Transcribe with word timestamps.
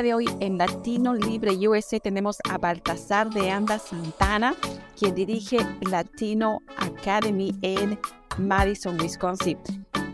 De 0.00 0.14
hoy 0.14 0.24
en 0.40 0.56
Latino 0.56 1.12
Libre 1.12 1.52
USA 1.68 2.00
tenemos 2.00 2.38
a 2.48 2.56
Baltasar 2.56 3.28
de 3.28 3.50
Anda 3.50 3.78
Santana, 3.78 4.54
quien 4.98 5.14
dirige 5.14 5.58
Latino 5.82 6.60
Academy 6.78 7.54
en 7.60 7.98
Madison, 8.38 8.98
Wisconsin. 8.98 9.58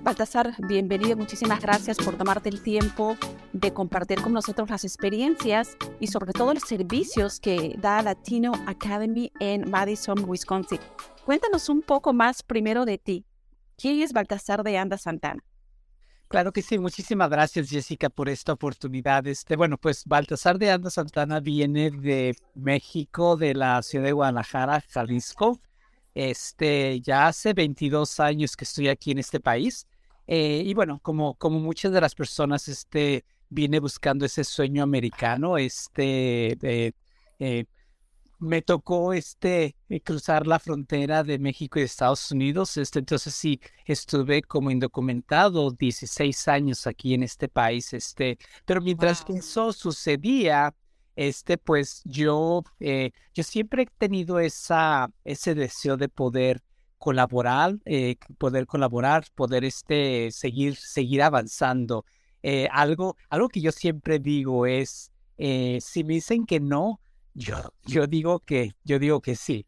Baltasar, 0.03 0.53
bienvenido. 0.67 1.17
Muchísimas 1.17 1.61
gracias 1.61 1.97
por 1.99 2.17
tomarte 2.17 2.49
el 2.49 2.61
tiempo 2.61 3.17
de 3.53 3.73
compartir 3.73 4.21
con 4.21 4.33
nosotros 4.33 4.69
las 4.69 4.83
experiencias 4.83 5.77
y 6.01 6.09
sobre 6.09 6.33
todo 6.33 6.55
los 6.55 6.65
servicios 6.65 7.39
que 7.39 7.77
da 7.79 8.03
Latino 8.03 8.51
Academy 8.67 9.31
en 9.39 9.71
Madison, 9.71 10.29
Wisconsin. 10.29 10.81
Cuéntanos 11.25 11.69
un 11.69 11.83
poco 11.83 12.13
más 12.13 12.43
primero 12.43 12.85
de 12.85 12.99
ti. 12.99 13.27
¿Quién 13.77 14.01
es 14.01 14.13
Baltasar 14.13 14.65
de 14.65 14.77
Anda 14.77 14.99
Santana? 14.99 15.45
Claro 16.29 16.53
que 16.53 16.61
sí, 16.61 16.79
muchísimas 16.79 17.31
gracias 17.31 17.71
Jessica 17.71 18.11
por 18.11 18.29
esta 18.29 18.53
oportunidad. 18.53 19.27
Este, 19.27 19.57
bueno, 19.57 19.79
pues 19.79 20.05
Baltasar 20.05 20.59
de 20.59 20.71
Anda 20.71 20.91
Santana 20.91 21.41
viene 21.41 21.91
de 21.91 22.37
México, 22.55 23.39
de 23.39 23.55
la 23.55 23.83
ciudad 23.83 24.05
de 24.05 24.13
Guadalajara, 24.13 24.85
Jalisco. 24.91 25.59
Este, 26.15 27.01
ya 27.01 27.29
hace 27.29 27.55
22 27.55 28.21
años 28.21 28.57
que 28.57 28.65
estoy 28.65 28.89
aquí 28.89 29.13
en 29.13 29.19
este 29.19 29.41
país. 29.41 29.87
Eh, 30.27 30.63
y 30.67 30.75
bueno, 30.75 31.01
como, 31.03 31.35
como 31.37 31.61
muchas 31.61 31.93
de 31.93 32.01
las 32.03 32.15
personas, 32.15 32.69
este, 32.69 33.25
viene 33.49 33.81
buscando 33.81 34.27
ese 34.27 34.45
sueño 34.45 34.83
americano, 34.83 35.57
este, 35.57 36.59
eh, 37.39 37.65
me 38.39 38.63
tocó 38.63 39.13
este 39.13 39.77
eh, 39.89 40.01
cruzar 40.01 40.47
la 40.47 40.59
frontera 40.59 41.25
de 41.25 41.39
México 41.39 41.79
y 41.79 41.83
Estados 41.83 42.31
Unidos. 42.31 42.77
Este, 42.77 43.01
entonces 43.01 43.35
sí, 43.35 43.61
estuve 43.85 44.43
como 44.43 44.71
indocumentado 44.71 45.71
16 45.73 46.49
años 46.49 46.87
aquí 46.87 47.15
en 47.15 47.23
este 47.23 47.49
país. 47.49 47.93
Este, 47.93 48.39
pero 48.65 48.81
mientras 48.81 49.25
que 49.25 49.35
eso 49.35 49.73
sucedía, 49.73 50.75
este, 51.17 51.59
pues 51.59 52.03
yo, 52.05 52.63
eh, 52.81 53.11
yo 53.35 53.43
siempre 53.43 53.83
he 53.83 53.87
tenido 53.87 54.39
esa, 54.39 55.11
ese 55.25 55.55
deseo 55.55 55.97
de 55.97 56.09
poder 56.09 56.63
colaborar, 56.99 57.77
eh, 57.85 58.17
poder 58.39 58.67
colaborar, 58.67 59.25
poder 59.35 59.65
este, 59.65 60.31
seguir, 60.31 60.77
seguir 60.77 61.23
avanzando. 61.23 62.05
algo, 62.71 63.17
algo 63.31 63.49
que 63.49 63.61
yo 63.61 63.73
siempre 63.73 64.19
digo 64.21 64.67
es, 64.67 65.11
si 65.37 66.05
me 66.05 66.15
dicen 66.15 66.47
que 66.47 66.61
no, 66.61 67.01
yo, 67.39 67.73
yo 67.87 68.07
digo 68.07 68.41
que, 68.41 68.73
yo 68.85 68.99
digo 68.99 69.21
que 69.21 69.37
sí. 69.37 69.67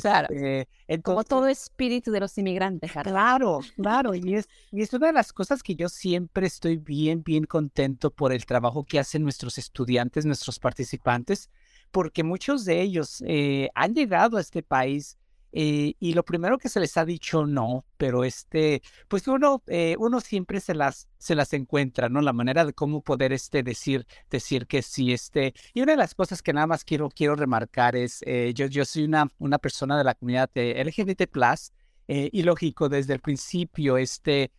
claro. 0.00 0.28
Este, 0.30 1.02
Como 1.02 1.24
todo 1.24 1.48
espíritu 1.48 2.10
de 2.10 2.20
los 2.20 2.36
inmigrantes. 2.36 2.92
Claro, 2.92 3.60
claro. 3.76 4.14
Y 4.14 4.34
es, 4.34 4.48
y 4.70 4.82
es 4.82 4.92
una 4.92 5.08
de 5.08 5.12
las 5.14 5.32
cosas 5.32 5.62
que 5.62 5.74
yo 5.74 5.88
siempre 5.88 6.46
estoy 6.46 6.76
bien, 6.76 7.22
bien 7.22 7.44
contento 7.44 8.10
por 8.10 8.32
el 8.32 8.44
trabajo 8.44 8.84
que 8.84 8.98
hacen 8.98 9.22
nuestros 9.22 9.56
estudiantes, 9.58 10.26
nuestros 10.26 10.58
participantes, 10.58 11.50
porque 11.90 12.22
muchos 12.22 12.64
de 12.64 12.82
ellos 12.82 13.22
eh, 13.26 13.70
han 13.74 13.94
llegado 13.94 14.36
a 14.36 14.40
este 14.40 14.62
país 14.62 15.16
eh, 15.58 15.94
y 15.98 16.12
lo 16.12 16.22
primero 16.22 16.58
que 16.58 16.68
se 16.68 16.80
les 16.80 16.98
ha 16.98 17.06
dicho 17.06 17.46
no, 17.46 17.86
pero 17.96 18.24
este, 18.24 18.82
pues 19.08 19.26
uno, 19.26 19.62
eh, 19.68 19.96
uno 19.98 20.20
siempre 20.20 20.60
se 20.60 20.74
las, 20.74 21.08
se 21.16 21.34
las 21.34 21.54
encuentra, 21.54 22.10
¿no? 22.10 22.20
La 22.20 22.34
manera 22.34 22.66
de 22.66 22.74
cómo 22.74 23.00
poder 23.00 23.32
este, 23.32 23.62
decir, 23.62 24.06
decir 24.28 24.66
que 24.66 24.82
sí, 24.82 25.14
este. 25.14 25.54
Y 25.72 25.80
una 25.80 25.92
de 25.92 25.96
las 25.96 26.14
cosas 26.14 26.42
que 26.42 26.52
nada 26.52 26.66
más 26.66 26.84
quiero, 26.84 27.08
quiero 27.08 27.36
remarcar 27.36 27.96
es, 27.96 28.22
eh, 28.26 28.52
yo, 28.54 28.66
yo 28.66 28.84
soy 28.84 29.04
una, 29.04 29.28
una 29.38 29.56
persona 29.56 29.96
de 29.96 30.04
la 30.04 30.14
comunidad 30.14 30.50
LGBT+, 30.54 31.26
y 32.06 32.42
lógico, 32.42 32.90
desde 32.90 33.14
el 33.14 33.20
principio, 33.20 33.96
este, 33.96 34.52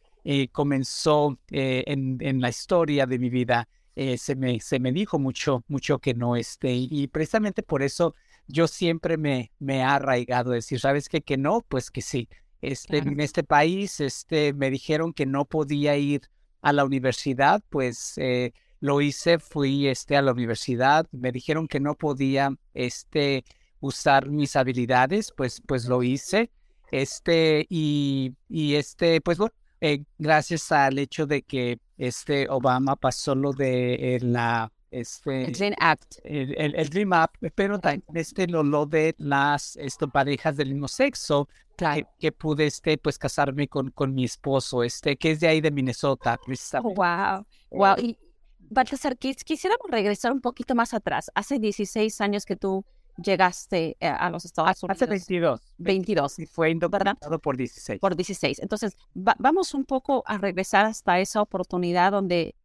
comenzó 0.52 1.38
en, 1.50 2.18
en 2.22 2.42
la 2.42 2.50
historia 2.50 3.06
de 3.06 3.20
mi 3.20 3.30
vida, 3.30 3.70
se, 4.18 4.36
me, 4.36 4.60
se 4.60 4.80
me 4.80 4.92
dijo 4.92 5.20
mucho, 5.20 5.64
mucho 5.68 6.00
que 6.00 6.16
no, 6.16 6.36
este, 6.36 6.74
y 6.74 7.08
precisamente 7.08 7.62
por 7.62 7.84
eso 7.84 8.16
yo 8.48 8.68
siempre 8.68 9.18
me, 9.18 9.52
me 9.60 9.84
ha 9.84 9.96
arraigado 9.96 10.52
decir, 10.52 10.80
¿sabes 10.80 11.10
qué? 11.10 11.22
Que 11.22 11.38
no, 11.38 11.66
pues 11.68 11.92
que 11.92 12.02
sí. 12.02 12.30
Este, 12.62 12.98
En 12.98 13.20
este 13.20 13.44
país 13.44 14.00
este, 14.00 14.54
me 14.54 14.72
dijeron 14.72 15.14
que 15.14 15.26
no 15.26 15.46
podía 15.46 15.96
ir 15.98 16.22
a 16.62 16.74
la 16.74 16.86
universidad, 16.86 17.64
pues 17.70 18.14
eh, 18.18 18.52
lo 18.80 19.00
hice, 19.02 19.40
fui 19.40 19.88
este, 19.88 20.18
a 20.18 20.22
la 20.22 20.32
universidad, 20.32 21.08
me 21.12 21.32
dijeron 21.32 21.68
que 21.68 21.80
no 21.80 21.96
podía 21.96 22.56
este, 22.74 23.46
usar 23.80 24.30
mis 24.30 24.56
habilidades, 24.56 25.32
pues, 25.36 25.62
pues 25.66 25.86
lo 25.86 26.02
hice. 26.04 26.52
Este, 26.92 27.66
y, 27.70 28.34
y 28.50 28.76
este, 28.76 29.22
pues 29.22 29.38
bueno, 29.38 29.54
eh, 29.82 30.04
gracias 30.18 30.72
al 30.72 30.98
hecho 30.98 31.28
de 31.28 31.44
que 31.44 31.80
este 31.98 32.48
Obama 32.50 32.96
pasó 32.96 33.36
lo 33.36 33.54
de 33.54 34.20
la 34.22 34.72
este, 34.92 35.46
el 35.46 35.54
Dream 35.54 35.74
Act. 35.80 36.16
El, 36.24 36.90
Dream 36.90 37.14
Act, 37.14 37.36
pero 37.56 37.80
también 37.80 38.04
este, 38.14 38.48
lo, 38.48 38.64
lo 38.64 38.86
de 38.86 39.16
las 39.18 39.76
esto, 39.78 40.08
parejas 40.08 40.56
del 40.58 40.70
mismo 40.70 40.88
sexo, 40.88 41.48
que, 42.20 42.32
pude 42.32 42.66
este, 42.68 42.98
pues, 42.98 43.18
casarme 43.18 43.68
con, 43.68 43.92
con 43.92 44.14
mi 44.14 44.24
esposo, 44.24 44.84
este, 44.84 45.18
que 45.18 45.32
es 45.32 45.40
de 45.40 45.48
ahí 45.48 45.62
de 45.62 45.72
Minnesota. 45.72 46.40
wow, 46.84 47.46
wow. 47.72 47.96
Eh, 47.98 48.02
y 48.02 48.18
Baltasar, 48.70 49.18
quisiéramos 49.18 49.90
regresar 49.90 50.32
un 50.32 50.42
poquito 50.42 50.76
más 50.76 50.94
atrás. 50.94 51.32
Hace 51.36 51.60
16 51.60 52.20
años 52.22 52.46
que 52.46 52.56
tú 52.56 52.84
llegaste 53.18 53.98
eh, 54.00 54.08
a 54.08 54.30
los 54.30 54.46
Estados 54.46 54.84
Unidos. 54.84 55.02
Hace 55.02 55.10
22. 55.10 55.62
22. 55.78 56.40
Y 56.40 56.46
fue 56.46 56.72
indocumentado 56.72 57.40
por 57.40 57.58
16. 57.58 58.00
Por 58.00 58.16
16. 58.16 58.60
Entonces, 58.60 58.96
vamos 59.14 59.74
un 59.74 59.86
poco 59.86 60.24
a 60.26 60.38
regresar 60.38 60.86
hasta 60.86 61.20
esa 61.20 61.42
oportunidad 61.42 62.12
donde 62.12 62.56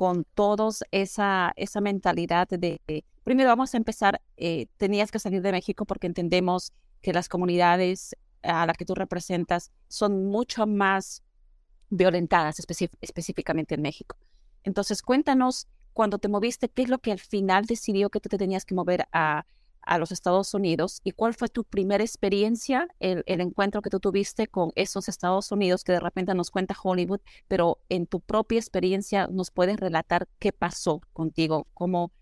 con 0.00 0.24
todos 0.24 0.82
esa, 0.92 1.52
esa 1.56 1.82
mentalidad 1.82 2.48
de, 2.48 2.80
primero 3.22 3.50
vamos 3.50 3.74
a 3.74 3.76
empezar, 3.76 4.22
eh, 4.38 4.64
tenías 4.78 5.10
que 5.10 5.18
salir 5.18 5.42
de 5.42 5.52
México 5.52 5.84
porque 5.84 6.06
entendemos 6.06 6.72
que 7.02 7.12
las 7.12 7.28
comunidades 7.28 8.16
a 8.42 8.64
las 8.64 8.78
que 8.78 8.86
tú 8.86 8.94
representas 8.94 9.70
son 9.88 10.24
mucho 10.24 10.66
más 10.66 11.22
violentadas 11.90 12.56
específicamente 13.02 13.74
en 13.74 13.82
México. 13.82 14.16
Entonces, 14.64 15.02
cuéntanos, 15.02 15.66
cuando 15.92 16.18
te 16.18 16.28
moviste, 16.28 16.70
¿qué 16.70 16.84
es 16.84 16.88
lo 16.88 17.00
que 17.00 17.12
al 17.12 17.20
final 17.20 17.66
decidió 17.66 18.08
que 18.08 18.20
tú 18.20 18.30
te 18.30 18.38
tenías 18.38 18.64
que 18.64 18.74
mover 18.74 19.06
a, 19.12 19.44
a 19.82 19.98
los 19.98 20.12
Estados 20.12 20.54
Unidos 20.54 21.00
y 21.04 21.12
cuál 21.12 21.34
fue 21.34 21.48
tu 21.48 21.64
primera 21.64 22.04
experiencia, 22.04 22.88
el, 22.98 23.22
encuentro 23.26 23.82
que 23.82 23.90
tú 23.90 24.00
tuviste 24.00 24.46
con 24.46 24.72
esos 24.74 25.08
Estados 25.08 25.50
Unidos 25.52 25.84
que 25.84 25.92
de 25.92 26.00
repente 26.00 26.34
nos 26.34 26.50
cuenta 26.50 26.76
Hollywood, 26.80 27.20
pero 27.48 27.78
en 27.88 28.06
tu 28.06 28.20
propia 28.20 28.58
experiencia 28.58 29.26
nos 29.28 29.50
puedes 29.50 29.78
relatar 29.78 30.28
qué 30.38 30.52
pasó 30.52 31.00
contigo, 31.12 31.66
cómo, 31.74 32.12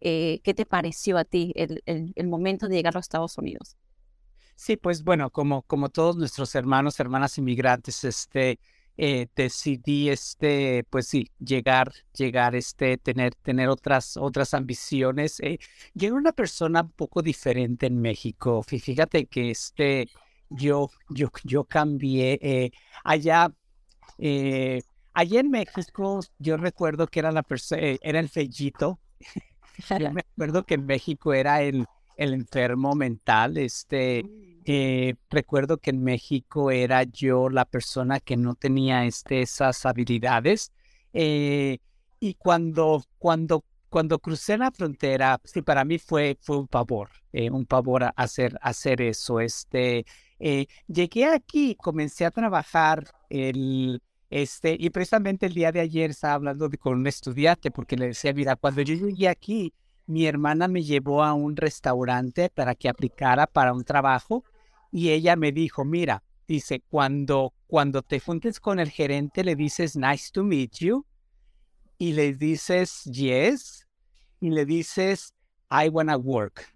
eh, 0.00 0.40
qué 0.42 0.54
te 0.54 0.66
pareció 0.66 1.18
a 1.18 1.24
ti 1.24 1.52
el, 1.56 1.82
el, 1.86 2.26
momento 2.28 2.68
de 2.68 2.76
llegar 2.76 2.94
a 2.94 2.98
los 2.98 3.04
Estados 3.04 3.38
Unidos. 3.38 3.76
Sí, 4.56 4.76
pues 4.76 5.02
bueno, 5.02 5.30
como, 5.30 5.62
como 5.62 5.88
todos 5.88 6.16
nuestros 6.16 6.54
hermanos, 6.54 7.00
hermanas 7.00 7.38
inmigrantes, 7.38 8.04
este, 8.04 8.60
eh, 8.96 9.28
decidí 9.34 10.08
este 10.08 10.84
pues 10.90 11.08
sí 11.08 11.30
llegar 11.38 11.92
llegar 12.16 12.54
este 12.54 12.96
tener 12.96 13.34
tener 13.34 13.68
otras 13.68 14.16
otras 14.16 14.54
ambiciones 14.54 15.40
eh, 15.40 15.58
yo 15.94 16.08
era 16.08 16.16
una 16.16 16.32
persona 16.32 16.82
un 16.82 16.92
poco 16.92 17.22
diferente 17.22 17.86
en 17.86 18.00
México 18.00 18.62
fíjate 18.62 19.26
que 19.26 19.50
este 19.50 20.08
yo 20.48 20.90
yo 21.10 21.30
yo 21.42 21.64
cambié 21.64 22.38
eh, 22.40 22.70
allá 23.02 23.52
eh, 24.18 24.82
allá 25.12 25.40
en 25.40 25.50
México 25.50 26.20
yo 26.38 26.56
recuerdo 26.56 27.06
que 27.08 27.18
era 27.20 27.32
la 27.32 27.42
persona 27.42 27.82
era 28.00 28.20
el 28.20 28.28
fellito 28.28 29.00
yo 29.98 30.12
me 30.12 30.20
acuerdo 30.20 30.64
que 30.64 30.74
en 30.74 30.86
México 30.86 31.32
era 31.34 31.62
el 31.62 31.86
el 32.16 32.34
enfermo 32.34 32.94
mental 32.94 33.56
este. 33.56 34.24
Eh, 34.66 35.14
recuerdo 35.30 35.78
que 35.78 35.90
en 35.90 36.02
México 36.02 36.70
era 36.70 37.02
yo 37.02 37.48
la 37.50 37.64
persona 37.64 38.20
que 38.20 38.36
no 38.36 38.54
tenía 38.54 39.04
este, 39.04 39.42
esas 39.42 39.84
habilidades. 39.84 40.72
Eh, 41.12 41.78
y 42.20 42.34
cuando, 42.34 43.04
cuando, 43.18 43.64
cuando 43.90 44.18
crucé 44.18 44.56
la 44.56 44.70
frontera, 44.70 45.40
sí, 45.44 45.62
para 45.62 45.84
mí 45.84 45.98
fue, 45.98 46.38
fue 46.40 46.58
un 46.58 46.68
pavor, 46.68 47.10
eh, 47.32 47.50
un 47.50 47.66
pavor 47.66 48.12
hacer, 48.16 48.58
hacer 48.62 49.02
eso. 49.02 49.40
Este, 49.40 50.06
llegué 50.86 51.26
aquí, 51.26 51.76
comencé 51.76 52.24
a 52.24 52.30
trabajar 52.30 53.04
el, 53.28 54.00
este, 54.30 54.76
y 54.78 54.90
precisamente 54.90 55.46
el 55.46 55.54
día 55.54 55.70
de 55.72 55.80
ayer 55.80 56.10
estaba 56.10 56.34
hablando 56.34 56.68
con 56.80 56.98
un 56.98 57.06
estudiante 57.06 57.70
porque 57.70 57.96
le 57.96 58.08
decía, 58.08 58.32
mira, 58.32 58.56
cuando 58.56 58.82
yo 58.82 58.94
llegué 58.94 59.28
aquí, 59.28 59.72
mi 60.06 60.26
hermana 60.26 60.68
me 60.68 60.82
llevó 60.82 61.22
a 61.22 61.34
un 61.34 61.56
restaurante 61.56 62.50
para 62.50 62.74
que 62.74 62.88
aplicara 62.88 63.46
para 63.46 63.72
un 63.72 63.84
trabajo 63.84 64.44
y 64.94 65.10
ella 65.10 65.34
me 65.34 65.50
dijo, 65.50 65.84
mira, 65.84 66.22
dice, 66.46 66.80
cuando, 66.88 67.52
cuando 67.66 68.02
te 68.02 68.20
juntes 68.20 68.60
con 68.60 68.78
el 68.78 68.90
gerente 68.90 69.42
le 69.42 69.56
dices, 69.56 69.96
nice 69.96 70.30
to 70.32 70.44
meet 70.44 70.76
you, 70.78 71.04
y 71.98 72.12
le 72.12 72.32
dices, 72.32 73.02
yes, 73.06 73.88
y 74.38 74.50
le 74.50 74.64
dices, 74.64 75.34
I 75.68 75.88
wanna 75.88 76.16
work. 76.16 76.72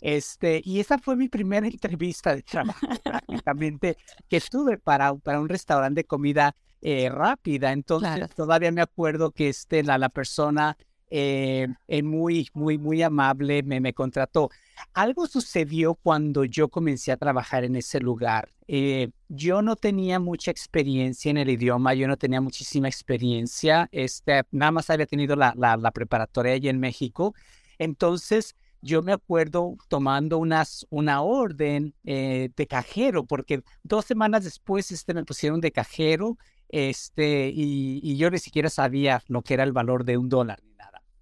Este, 0.00 0.62
y 0.64 0.80
esa 0.80 0.96
fue 0.96 1.16
mi 1.16 1.28
primera 1.28 1.66
entrevista 1.68 2.34
de 2.34 2.42
trabajo 2.42 2.86
prácticamente 3.04 3.98
que 4.26 4.38
estuve 4.38 4.78
para, 4.78 5.14
para 5.16 5.38
un 5.38 5.50
restaurante 5.50 6.00
de 6.00 6.04
comida 6.06 6.56
eh, 6.80 7.10
rápida. 7.10 7.72
Entonces, 7.72 8.30
todavía 8.34 8.72
me 8.72 8.80
acuerdo 8.80 9.32
que 9.32 9.50
este, 9.50 9.82
la, 9.82 9.98
la 9.98 10.08
persona 10.08 10.78
eh, 11.10 11.66
eh, 11.88 12.02
muy, 12.02 12.48
muy, 12.54 12.78
muy 12.78 13.02
amable 13.02 13.62
me, 13.62 13.92
contrató. 13.92 14.50
Algo 14.94 15.26
sucedió 15.26 15.94
cuando 15.94 16.44
yo 16.44 16.68
comencé 16.68 17.12
a 17.12 17.16
trabajar 17.16 17.64
en 17.64 17.76
ese 17.76 18.00
lugar. 18.00 18.50
Eh, 18.68 19.10
yo 19.28 19.62
no 19.62 19.76
tenía 19.76 20.20
mucha 20.20 20.50
experiencia 20.50 21.30
en 21.30 21.38
el 21.38 21.50
idioma, 21.50 21.94
yo 21.94 22.06
no 22.06 22.16
tenía 22.16 22.40
muchísima 22.40 22.88
experiencia, 22.88 23.88
este, 23.90 24.42
nada 24.52 24.70
más 24.70 24.90
había 24.90 25.06
tenido 25.06 25.34
la, 25.34 25.90
preparatoria 25.92 26.52
allí 26.52 26.68
en 26.68 26.78
México. 26.78 27.34
Entonces, 27.78 28.54
yo 28.80 29.02
me 29.02 29.12
acuerdo 29.12 29.76
tomando 29.88 30.38
unas, 30.38 30.86
una 30.90 31.22
orden 31.22 31.94
de 32.04 32.66
cajero, 32.68 33.24
porque 33.24 33.62
dos 33.82 34.04
semanas 34.04 34.44
después 34.44 34.90
este, 34.92 35.14
me 35.14 35.24
pusieron 35.24 35.60
de 35.60 35.72
cajero 35.72 36.38
este, 36.72 37.50
y, 37.52 38.16
yo 38.16 38.30
ni 38.30 38.38
siquiera 38.38 38.70
sabía 38.70 39.22
lo 39.26 39.42
que 39.42 39.54
era 39.54 39.64
el 39.64 39.72
valor 39.72 40.04
de 40.04 40.16
un 40.16 40.28
dólar. 40.28 40.60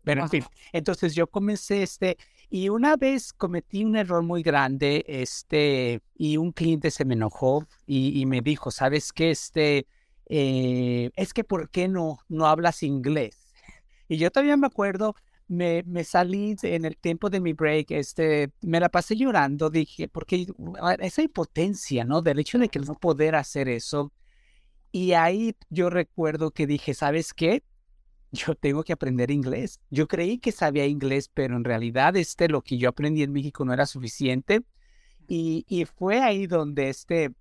Pero 0.08 0.22
en 0.22 0.30
fin, 0.30 0.44
entonces 0.72 1.14
yo 1.14 1.26
comencé 1.26 1.82
este, 1.82 2.16
y 2.48 2.70
una 2.70 2.96
vez 2.96 3.34
cometí 3.34 3.84
un 3.84 3.94
error 3.94 4.22
muy 4.22 4.42
grande, 4.42 5.04
este, 5.06 6.00
y 6.16 6.38
un 6.38 6.52
cliente 6.52 6.90
se 6.90 7.04
me 7.04 7.12
enojó 7.12 7.66
y, 7.86 8.24
me 8.24 8.40
dijo, 8.40 8.70
¿sabes 8.70 9.12
qué? 9.12 9.32
Este, 9.32 9.86
eh, 10.24 11.10
es 11.14 11.34
que 11.34 11.44
¿por 11.44 11.68
qué 11.68 11.88
no, 11.88 12.20
no 12.30 12.46
hablas 12.46 12.82
inglés? 12.82 13.52
Y 14.08 14.16
yo 14.16 14.30
todavía 14.30 14.56
me 14.56 14.68
acuerdo, 14.68 15.14
me, 15.46 15.82
me 15.82 16.04
salí 16.04 16.56
en 16.62 16.86
el 16.86 16.96
tiempo 16.96 17.28
de 17.28 17.40
mi 17.40 17.52
break, 17.52 17.90
este, 17.90 18.50
me 18.62 18.80
la 18.80 18.88
pasé 18.88 19.14
llorando, 19.14 19.68
dije, 19.68 20.08
porque 20.08 20.46
esa 21.00 21.20
impotencia, 21.20 22.06
¿no? 22.06 22.22
Del 22.22 22.38
hecho 22.38 22.58
de 22.58 22.70
que 22.70 22.78
no 22.78 22.94
poder 22.94 23.34
hacer 23.34 23.68
eso. 23.68 24.10
Y 24.90 25.12
ahí 25.12 25.54
yo 25.68 25.90
recuerdo 25.90 26.50
que 26.50 26.66
dije, 26.66 26.94
¿sabes 26.94 27.34
qué? 27.34 27.62
Yo 28.32 28.54
tengo 28.54 28.82
que 28.84 28.92
aprender 28.92 29.30
inglés. 29.30 29.80
Yo 29.90 30.08
creí 30.08 30.38
que 30.38 30.52
sabía 30.52 30.86
inglés, 30.86 31.30
pero 31.32 31.56
en 31.56 31.64
realidad 31.64 32.16
este, 32.16 32.48
lo 32.48 32.62
que 32.62 32.78
yo 32.78 32.88
aprendí 32.88 33.22
en 33.22 33.32
México 33.32 33.64
no 33.64 33.72
era 33.72 33.86
suficiente. 33.86 34.62
Y, 35.26 35.64
y 35.68 35.84
fue 35.84 36.22
ahí 36.22 36.46
donde 36.46 36.88
este, 36.88 37.32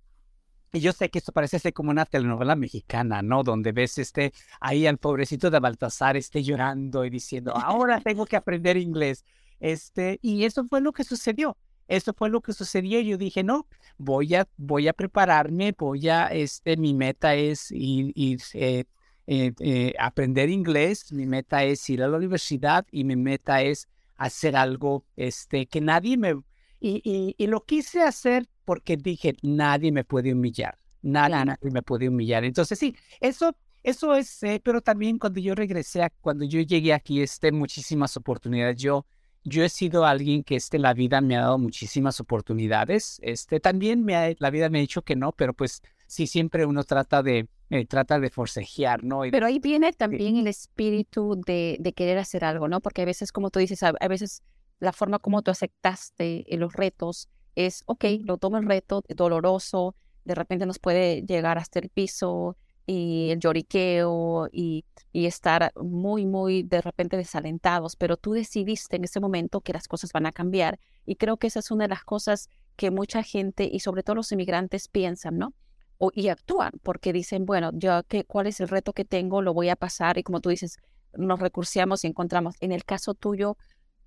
y 0.72 0.80
yo 0.80 0.92
sé 0.92 1.08
que 1.08 1.18
esto 1.18 1.32
parece 1.32 1.58
ser 1.58 1.72
como 1.72 1.90
una 1.90 2.04
telenovela 2.04 2.54
mexicana, 2.54 3.22
¿no? 3.22 3.42
Donde 3.42 3.72
ves 3.72 3.96
este, 3.98 4.32
ahí 4.60 4.86
al 4.86 4.98
pobrecito 4.98 5.50
de 5.50 5.60
Baltasar 5.60 6.16
este 6.16 6.42
llorando 6.42 7.04
y 7.04 7.10
diciendo, 7.10 7.56
ahora 7.56 8.00
tengo 8.04 8.26
que 8.26 8.36
aprender 8.36 8.76
inglés. 8.76 9.24
Este, 9.60 10.18
y 10.22 10.44
eso 10.44 10.64
fue 10.64 10.80
lo 10.80 10.92
que 10.92 11.04
sucedió. 11.04 11.56
Eso 11.88 12.12
fue 12.12 12.28
lo 12.28 12.42
que 12.42 12.52
sucedió. 12.52 13.00
Yo 13.00 13.16
dije, 13.16 13.42
no, 13.42 13.66
voy 13.96 14.34
a, 14.34 14.46
voy 14.58 14.88
a 14.88 14.92
prepararme, 14.92 15.74
voy 15.76 16.08
a, 16.10 16.26
este, 16.26 16.76
mi 16.76 16.92
meta 16.92 17.34
es 17.34 17.70
ir, 17.70 18.12
ir 18.14 18.40
eh, 18.52 18.84
eh, 19.30 19.52
eh, 19.60 19.92
aprender 19.98 20.48
inglés, 20.48 21.12
mi 21.12 21.26
meta 21.26 21.62
es 21.62 21.90
ir 21.90 22.02
a 22.02 22.08
la 22.08 22.16
universidad 22.16 22.86
y 22.90 23.04
mi 23.04 23.14
meta 23.14 23.60
es 23.60 23.86
hacer 24.16 24.56
algo 24.56 25.04
este, 25.16 25.66
que 25.66 25.82
nadie 25.82 26.16
me... 26.16 26.40
Y, 26.80 27.34
y, 27.36 27.46
lo 27.46 27.66
quise 27.66 28.00
hacer 28.00 28.48
porque 28.64 28.96
dije, 28.96 29.34
nadie 29.42 29.92
me 29.92 30.02
puede 30.02 30.32
humillar, 30.32 30.78
nadie, 31.02 31.56
me 31.60 31.82
puede 31.82 32.08
humillar. 32.08 32.44
Entonces 32.44 32.78
sí, 32.78 32.96
eso, 33.20 33.54
eso 33.82 34.14
es, 34.14 34.42
eh, 34.44 34.62
pero 34.64 34.80
también 34.80 35.18
cuando 35.18 35.40
yo 35.40 35.54
regresé, 35.54 36.08
cuando 36.22 36.46
yo 36.46 36.62
llegué 36.62 36.94
aquí, 36.94 37.20
este, 37.20 37.52
muchísimas 37.52 38.16
oportunidades. 38.16 38.80
Yo, 38.80 39.04
yo 39.44 39.62
he 39.62 39.68
sido 39.68 40.06
alguien 40.06 40.42
que 40.42 40.56
este, 40.56 40.78
la 40.78 40.94
vida 40.94 41.20
me 41.20 41.36
ha 41.36 41.40
dado 41.40 41.58
muchísimas 41.58 42.18
oportunidades. 42.18 43.18
Este, 43.22 43.60
también 43.60 44.04
me 44.06 44.16
ha, 44.16 44.32
la 44.38 44.48
vida 44.48 44.70
me 44.70 44.78
ha 44.78 44.80
dicho 44.80 45.02
que 45.02 45.16
no, 45.16 45.32
pero 45.32 45.52
pues 45.52 45.82
sí, 46.06 46.26
siempre 46.26 46.64
uno 46.64 46.84
trata 46.84 47.22
de, 47.22 47.46
eh, 47.70 47.86
trata 47.86 48.18
de 48.18 48.30
forcejear, 48.30 49.04
¿no? 49.04 49.22
Pero 49.30 49.46
ahí 49.46 49.58
viene 49.58 49.92
también 49.92 50.36
el 50.36 50.46
espíritu 50.46 51.40
de, 51.46 51.76
de, 51.80 51.92
querer 51.92 52.16
hacer 52.18 52.44
algo, 52.44 52.66
¿no? 52.66 52.80
Porque 52.80 53.02
a 53.02 53.04
veces, 53.04 53.30
como 53.30 53.50
tú 53.50 53.58
dices, 53.58 53.82
a, 53.82 53.92
veces 54.08 54.42
la 54.80 54.92
forma 54.92 55.18
como 55.18 55.42
tú 55.42 55.50
aceptaste 55.50 56.46
los 56.50 56.72
retos 56.72 57.28
es, 57.56 57.82
ok, 57.86 58.04
lo 58.24 58.38
tomo 58.38 58.56
el 58.56 58.66
reto, 58.66 59.02
doloroso, 59.08 59.94
de 60.24 60.34
repente 60.34 60.64
nos 60.64 60.78
puede 60.78 61.22
llegar 61.26 61.58
hasta 61.58 61.78
el 61.78 61.90
piso 61.90 62.56
y 62.86 63.30
el 63.32 63.38
lloriqueo 63.38 64.48
y, 64.50 64.86
y 65.12 65.26
estar 65.26 65.72
muy, 65.76 66.24
muy 66.24 66.62
de 66.62 66.80
repente 66.80 67.18
desalentados, 67.18 67.96
pero 67.96 68.16
tú 68.16 68.32
decidiste 68.32 68.96
en 68.96 69.04
ese 69.04 69.20
momento 69.20 69.60
que 69.60 69.74
las 69.74 69.88
cosas 69.88 70.12
van 70.12 70.24
a 70.24 70.32
cambiar 70.32 70.78
y 71.04 71.16
creo 71.16 71.36
que 71.36 71.48
esa 71.48 71.58
es 71.58 71.70
una 71.70 71.84
de 71.84 71.88
las 71.88 72.04
cosas 72.04 72.48
que 72.76 72.90
mucha 72.90 73.22
gente 73.22 73.68
y 73.70 73.80
sobre 73.80 74.02
todo 74.02 74.16
los 74.16 74.32
inmigrantes 74.32 74.88
piensan, 74.88 75.36
¿no? 75.36 75.52
O, 75.98 76.10
y 76.14 76.28
actúan 76.28 76.72
porque 76.82 77.12
dicen, 77.12 77.44
bueno, 77.44 77.70
yo 77.74 78.02
qué, 78.08 78.24
cuál 78.24 78.46
es 78.46 78.60
el 78.60 78.68
reto 78.68 78.92
que 78.92 79.04
tengo, 79.04 79.42
lo 79.42 79.52
voy 79.52 79.68
a 79.68 79.76
pasar 79.76 80.18
y 80.18 80.22
como 80.22 80.40
tú 80.40 80.48
dices, 80.48 80.78
nos 81.14 81.40
recursiamos 81.40 82.04
y 82.04 82.06
encontramos. 82.06 82.54
En 82.60 82.72
el 82.72 82.84
caso 82.84 83.14
tuyo, 83.14 83.56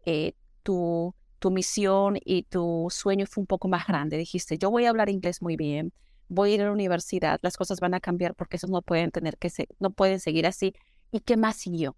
eh, 0.06 0.34
tu, 0.64 1.14
tu 1.40 1.52
misión 1.52 2.18
y 2.24 2.44
tu 2.44 2.88
sueño 2.90 3.26
fue 3.26 3.42
un 3.42 3.48
poco 3.48 3.68
más 3.68 3.88
grande. 3.88 4.18
Dijiste, 4.18 4.58
yo 4.58 4.72
voy 4.72 4.86
a 4.86 4.90
hablar 4.90 5.10
inglés 5.10 5.42
muy 5.42 5.58
bien, 5.58 5.94
voy 6.28 6.52
a 6.52 6.56
ir 6.56 6.62
a 6.62 6.66
la 6.66 6.72
universidad, 6.72 7.40
las 7.42 7.58
cosas 7.58 7.80
van 7.80 7.94
a 7.94 8.00
cambiar 8.00 8.36
porque 8.36 8.58
esos 8.58 8.70
no 8.70 8.82
pueden 8.82 9.12
tener 9.12 9.38
que 9.38 9.50
se, 9.50 9.68
no 9.80 9.92
pueden 9.92 10.20
seguir 10.20 10.48
así. 10.48 10.74
¿Y 11.12 11.20
qué 11.20 11.36
más 11.36 11.58
siguió? 11.58 11.98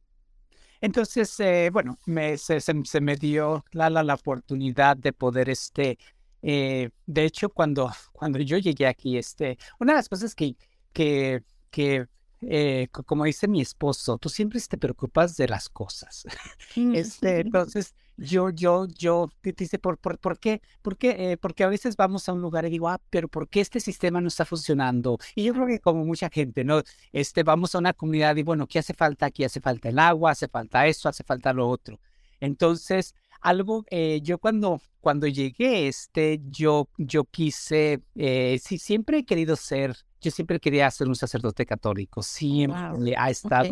Entonces, 0.82 1.40
eh, 1.40 1.70
bueno, 1.72 1.98
me, 2.06 2.38
se, 2.38 2.60
se, 2.60 3.02
me 3.02 3.16
dio 3.16 3.64
la, 3.72 3.90
la, 3.90 4.04
la, 4.04 4.16
oportunidad 4.16 4.98
de 4.98 5.14
poder 5.14 5.50
este, 5.50 5.98
eh, 6.44 6.90
de 7.06 7.26
hecho, 7.26 7.50
cuando, 7.50 7.90
cuando 8.14 8.40
yo 8.40 8.58
llegué 8.58 8.86
aquí, 8.86 9.18
este, 9.18 9.58
una 9.80 9.94
de 9.94 9.98
las 9.98 10.10
cosas 10.10 10.36
que, 10.36 10.56
que, 10.92 11.44
que 11.72 12.08
eh, 12.42 12.88
como 12.92 13.24
dice 13.24 13.48
mi 13.48 13.62
esposo, 13.62 14.18
tú 14.18 14.30
siempre 14.30 14.60
te 14.60 14.78
preocupas 14.78 15.38
de 15.38 15.48
las 15.48 15.70
cosas. 15.70 16.26
Mm, 16.76 16.96
este, 16.96 17.42
entonces, 17.42 17.94
yo, 18.18 18.50
yo, 18.50 18.88
yo, 18.88 19.30
te 19.42 19.52
dice, 19.52 19.78
¿por, 19.78 20.00
por, 20.00 20.18
por 20.18 20.40
qué? 20.40 20.60
¿Por 20.82 20.98
qué? 20.98 21.34
Eh, 21.34 21.38
porque 21.38 21.64
a 21.64 21.68
veces 21.68 21.96
vamos 21.96 22.28
a 22.28 22.34
un 22.34 22.42
lugar 22.42 22.66
y 22.66 22.72
digo, 22.72 22.90
ah, 22.90 23.00
pero 23.12 23.28
¿por 23.28 23.48
qué 23.48 23.62
este 23.62 23.80
sistema 23.80 24.20
no 24.22 24.28
está 24.28 24.44
funcionando? 24.44 25.20
Y 25.36 25.44
yo 25.44 25.54
creo 25.54 25.68
que 25.68 25.80
como 25.80 26.04
mucha 26.04 26.32
gente, 26.32 26.64
¿no? 26.64 26.82
Este, 27.12 27.44
vamos 27.44 27.76
a 27.76 27.78
una 27.78 27.94
comunidad 27.94 28.36
y 28.38 28.44
bueno, 28.44 28.66
¿qué 28.66 28.80
hace 28.80 28.96
falta? 28.96 29.28
Aquí 29.28 29.44
hace 29.44 29.62
falta 29.62 29.90
el 29.90 30.00
agua, 30.00 30.32
hace 30.32 30.48
falta 30.48 30.88
eso, 30.88 31.08
hace 31.10 31.24
falta 31.24 31.54
lo 31.54 31.70
otro. 31.70 32.00
Entonces, 32.40 33.14
algo, 33.44 33.86
eh, 33.92 34.22
yo 34.24 34.38
cuando, 34.40 34.82
cuando 35.02 35.28
llegué, 35.28 35.88
este, 35.88 36.42
yo, 36.46 36.88
yo 36.98 37.26
quise, 37.26 38.02
eh, 38.16 38.58
sí, 38.64 38.78
siempre 38.78 39.20
he 39.20 39.26
querido 39.26 39.56
ser, 39.58 39.96
yo 40.22 40.32
siempre 40.32 40.60
quería 40.60 40.90
ser 40.90 41.10
un 41.10 41.16
sacerdote 41.16 41.66
católico, 41.66 42.24
siempre 42.24 43.16
ha 43.18 43.30
estado 43.30 43.70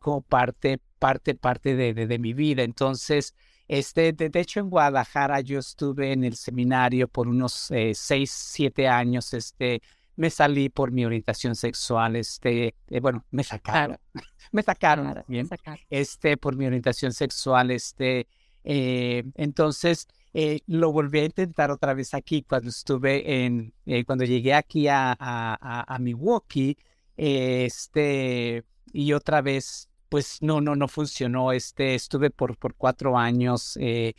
como 0.00 0.20
parte, 0.22 0.80
parte, 0.98 1.36
parte 1.36 1.76
de, 1.76 1.94
de, 1.94 2.18
mi 2.18 2.34
vida. 2.34 2.64
Entonces, 2.64 3.34
este, 3.68 4.12
de, 4.12 4.40
hecho, 4.40 4.58
en 4.58 4.68
Guadalajara 4.68 5.40
yo 5.40 5.60
estuve 5.60 6.12
en 6.12 6.24
el 6.24 6.34
seminario 6.34 7.06
por 7.06 7.28
unos 7.28 7.70
eh, 7.70 7.92
seis, 7.94 8.32
siete 8.32 8.88
años, 8.88 9.32
este, 9.32 9.80
me 10.16 10.30
salí 10.30 10.68
por 10.68 10.90
mi 10.90 11.04
orientación 11.04 11.54
sexual, 11.54 12.16
este, 12.16 12.74
eh, 12.88 13.00
bueno, 13.00 13.24
me 13.30 13.44
sacaron, 13.44 13.98
me 14.52 14.62
sacaron, 14.64 15.22
bien, 15.28 15.48
este, 15.88 16.36
por 16.36 16.56
mi 16.56 16.66
orientación 16.66 17.12
sexual, 17.12 17.70
este, 17.70 18.26
eh, 18.72 19.24
entonces, 19.34 20.06
eh, 20.32 20.60
lo 20.68 20.92
volví 20.92 21.18
a 21.18 21.24
intentar 21.24 21.72
otra 21.72 21.92
vez 21.92 22.14
aquí 22.14 22.44
cuando 22.44 22.68
estuve 22.68 23.44
en, 23.44 23.74
eh, 23.84 24.04
cuando 24.04 24.24
llegué 24.24 24.54
aquí 24.54 24.86
a, 24.86 25.10
a, 25.18 25.92
a, 25.92 25.98
Milwaukee, 25.98 26.78
este, 27.16 28.62
y 28.92 29.12
otra 29.12 29.42
vez, 29.42 29.88
pues 30.08 30.40
no, 30.40 30.60
no, 30.60 30.76
no 30.76 30.86
funcionó, 30.86 31.50
este, 31.50 31.96
estuve 31.96 32.30
por, 32.30 32.56
por 32.58 32.76
cuatro 32.76 33.18
años, 33.18 33.74
de 33.74 34.14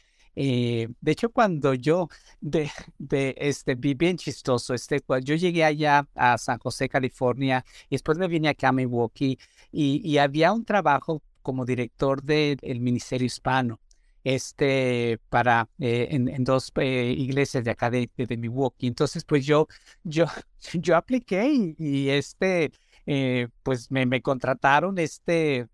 hecho, 1.06 1.30
cuando 1.30 1.74
yo 1.74 2.10
de, 2.42 2.70
de, 2.98 3.34
este, 3.38 3.76
vi 3.76 3.94
bien 3.94 4.18
chistoso, 4.18 4.74
este, 4.74 5.00
cuando 5.00 5.28
yo 5.28 5.36
llegué 5.36 5.64
allá 5.64 6.10
a 6.14 6.38
San 6.38 6.60
José, 6.60 6.90
California, 6.90 7.64
y 7.90 7.96
después 7.96 8.18
me 8.18 8.28
vine 8.28 8.50
acá 8.50 8.70
a 8.70 8.72
Milwaukee, 8.74 9.40
y, 9.72 10.02
y 10.04 10.18
había 10.18 10.52
un 10.52 10.66
trabajo 10.66 11.22
como 11.42 11.64
director 11.66 12.22
del 12.22 12.60
Ministerio 12.82 13.28
Hispano 13.28 13.80
este, 14.24 15.20
para, 15.30 15.70
eh, 15.80 16.08
en, 16.12 16.44
dos 16.44 16.72
eh, 16.76 17.14
iglesias 17.18 17.64
de 17.64 17.72
acá 17.72 17.90
de, 17.90 18.10
de, 18.16 18.38
Milwaukee. 18.38 18.88
Entonces, 18.88 19.24
pues 19.26 19.46
yo, 19.46 19.68
yo, 20.04 20.26
yo 20.74 20.96
apliqué 20.96 21.76
y, 21.78 22.10
este, 22.10 22.72
eh, 23.06 23.48
pues 23.64 23.90
me, 23.92 24.22
contrataron, 24.22 24.98
este, 25.00 25.68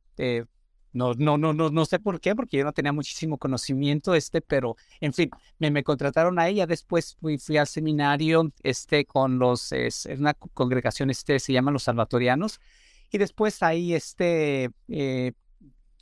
no, 0.94 1.14
no, 1.14 1.38
no, 1.38 1.54
no, 1.54 1.70
no 1.70 1.86
sé 1.86 2.00
por 2.00 2.20
qué, 2.20 2.36
porque 2.36 2.58
yo 2.58 2.64
no 2.64 2.74
tenía 2.74 2.92
muchísimo 2.92 3.38
conocimiento, 3.38 4.16
este, 4.16 4.42
pero 4.42 4.76
en 5.00 5.14
fin, 5.14 5.30
me, 5.60 5.70
me 5.70 5.84
contrataron 5.84 6.40
a 6.40 6.48
ella. 6.48 6.66
Después 6.66 7.16
fui, 7.20 7.38
fui 7.38 7.58
al 7.58 7.68
seminario, 7.68 8.52
este, 8.64 9.06
con 9.06 9.38
los, 9.40 9.72
es, 9.72 10.08
una 10.08 10.34
congregación, 10.34 11.10
este, 11.10 11.40
se 11.40 11.54
llama 11.54 11.72
los 11.72 11.84
salvatorianos. 11.84 12.60
Y 13.12 13.18
después 13.20 13.62
ahí, 13.64 13.94
este, 13.94 14.72
eh, 14.88 15.34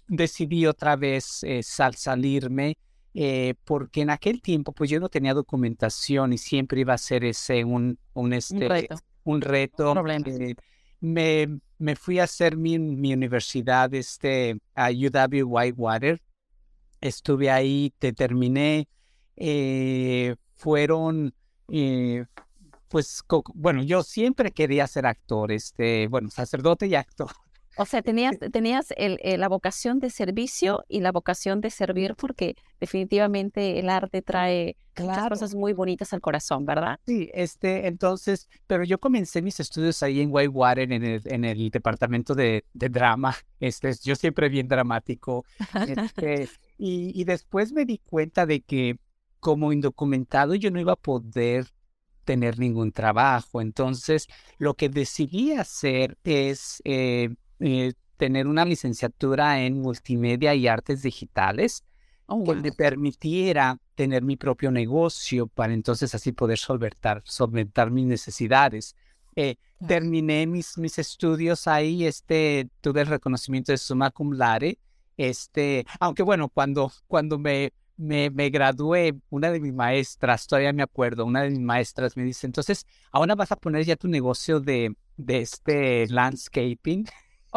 decidí 0.08 0.66
otra 0.66 0.96
vez 0.96 1.44
eh, 1.44 1.62
salirme, 1.64 2.78
eh, 3.14 3.56
porque 3.64 4.02
en 4.02 4.10
aquel 4.10 4.42
tiempo, 4.42 4.72
pues 4.72 4.90
yo 4.90 5.00
no 5.00 5.10
tenía 5.10 5.34
documentación 5.34 6.34
y 6.34 6.38
siempre 6.38 6.82
iba 6.82 6.94
a 6.94 6.98
ser 6.98 7.24
ese 7.24 7.64
un, 7.64 7.98
un, 8.14 8.34
este, 8.34 8.66
un 9.24 9.42
reto. 9.42 9.92
Un 9.92 10.06
reto 10.06 10.06
me, 11.06 11.60
me 11.78 11.96
fui 11.96 12.20
a 12.20 12.24
hacer 12.24 12.58
mi, 12.58 12.80
mi 12.80 13.14
universidad 13.14 13.94
este, 13.94 14.58
a 14.74 14.90
UW 14.90 15.46
Whitewater. 15.46 16.22
Estuve 17.02 17.52
ahí, 17.52 17.94
te 18.00 18.14
terminé. 18.14 18.88
Eh, 19.36 20.36
fueron, 20.56 21.34
eh, 21.70 22.26
pues, 22.88 23.24
bueno, 23.54 23.84
yo 23.84 24.04
siempre 24.04 24.52
quería 24.52 24.88
ser 24.88 25.06
actor, 25.06 25.52
este, 25.52 26.08
bueno, 26.08 26.30
sacerdote 26.30 26.88
y 26.88 26.96
actor. 26.96 27.32
O 27.78 27.86
sea, 27.86 28.02
tenías, 28.02 28.38
tenías 28.52 28.94
el, 28.98 29.20
la 29.40 29.50
vocación 29.50 30.00
de 30.00 30.10
servicio 30.10 30.84
y 30.88 31.02
la 31.02 31.12
vocación 31.12 31.62
de 31.62 31.70
servir 31.70 32.16
porque 32.16 32.56
definitivamente 32.80 33.80
el 33.80 33.90
arte 33.90 34.22
trae 34.22 34.78
muchas 34.98 35.30
cosas 35.30 35.56
muy 35.56 35.74
bonitas 35.74 36.14
al 36.14 36.22
corazón, 36.22 36.66
¿verdad? 36.66 37.00
Sí, 37.06 37.30
este, 37.34 37.88
entonces, 37.88 38.48
pero 38.68 38.84
yo 38.84 39.00
comencé 39.00 39.42
mis 39.42 39.60
estudios 39.60 40.02
ahí 40.04 40.22
en 40.22 40.30
Whitewater, 40.32 40.92
en 40.92 41.04
el, 41.04 41.22
en 41.26 41.46
el 41.46 41.70
departamento 41.70 42.34
de, 42.34 42.64
de 42.74 42.90
drama. 42.90 43.36
Este, 43.60 43.94
yo 44.04 44.16
siempre 44.16 44.50
bien 44.50 44.68
dramático. 44.68 45.46
Este, 45.88 46.50
y, 46.78 47.20
y 47.20 47.24
después 47.26 47.74
me 47.74 47.86
di 47.86 47.98
cuenta 47.98 48.46
de 48.46 48.62
que 48.62 48.98
como 49.40 49.72
indocumentado 49.72 50.56
yo 50.56 50.72
no 50.72 50.80
iba 50.80 50.94
a 50.94 50.98
poder 50.98 51.68
tener 52.26 52.60
ningún 52.60 52.92
trabajo. 52.92 53.62
Entonces, 53.62 54.28
lo 54.58 54.74
que 54.74 54.90
decidí 54.90 55.54
hacer 55.54 56.18
es 56.24 56.82
eh, 56.84 57.30
eh, 57.60 57.94
tener 58.18 58.48
una 58.48 58.66
licenciatura 58.66 59.62
en 59.62 59.82
multimedia 59.82 60.56
y 60.56 60.68
artes 60.68 61.02
digitales, 61.02 61.84
oh, 62.28 62.44
que 62.44 62.56
me 62.56 62.72
permitiera 62.72 63.78
tener 63.96 64.24
mi 64.24 64.38
propio 64.38 64.72
negocio 64.72 65.48
para 65.48 65.74
entonces 65.74 66.16
así 66.16 66.32
poder 66.32 66.58
solventar, 66.58 67.22
solventar 67.26 67.92
mis 67.92 68.06
necesidades. 68.06 68.96
Eh, 69.36 69.56
terminé 69.86 70.48
mis, 70.48 70.78
mis 70.78 70.98
estudios 70.98 71.68
ahí, 71.68 72.06
este, 72.06 72.70
tuve 72.82 73.02
el 73.02 73.08
reconocimiento 73.08 73.72
de 73.72 73.78
summa 73.78 74.10
cum 74.10 74.34
laude, 74.34 74.80
este, 75.18 75.86
aunque 76.00 76.24
bueno, 76.24 76.50
cuando, 76.50 76.92
cuando 77.08 77.38
me, 77.38 77.74
me, 77.98 78.30
me, 78.30 78.50
gradué, 78.50 79.14
una 79.30 79.52
de 79.52 79.60
mis 79.60 79.74
maestras, 79.74 80.48
todavía 80.48 80.74
me 80.74 80.84
acuerdo, 80.84 81.26
una 81.26 81.44
de 81.44 81.50
mis 81.50 81.60
maestras 81.60 82.16
me 82.16 82.24
dice, 82.24 82.48
entonces, 82.48 82.86
ahora 83.12 83.36
vas 83.36 83.52
a 83.52 83.58
poner 83.58 83.84
ya 83.86 83.96
tu 83.96 84.08
negocio 84.08 84.60
de, 84.60 84.96
de 85.18 85.40
este 85.40 86.08
landscaping. 86.08 87.06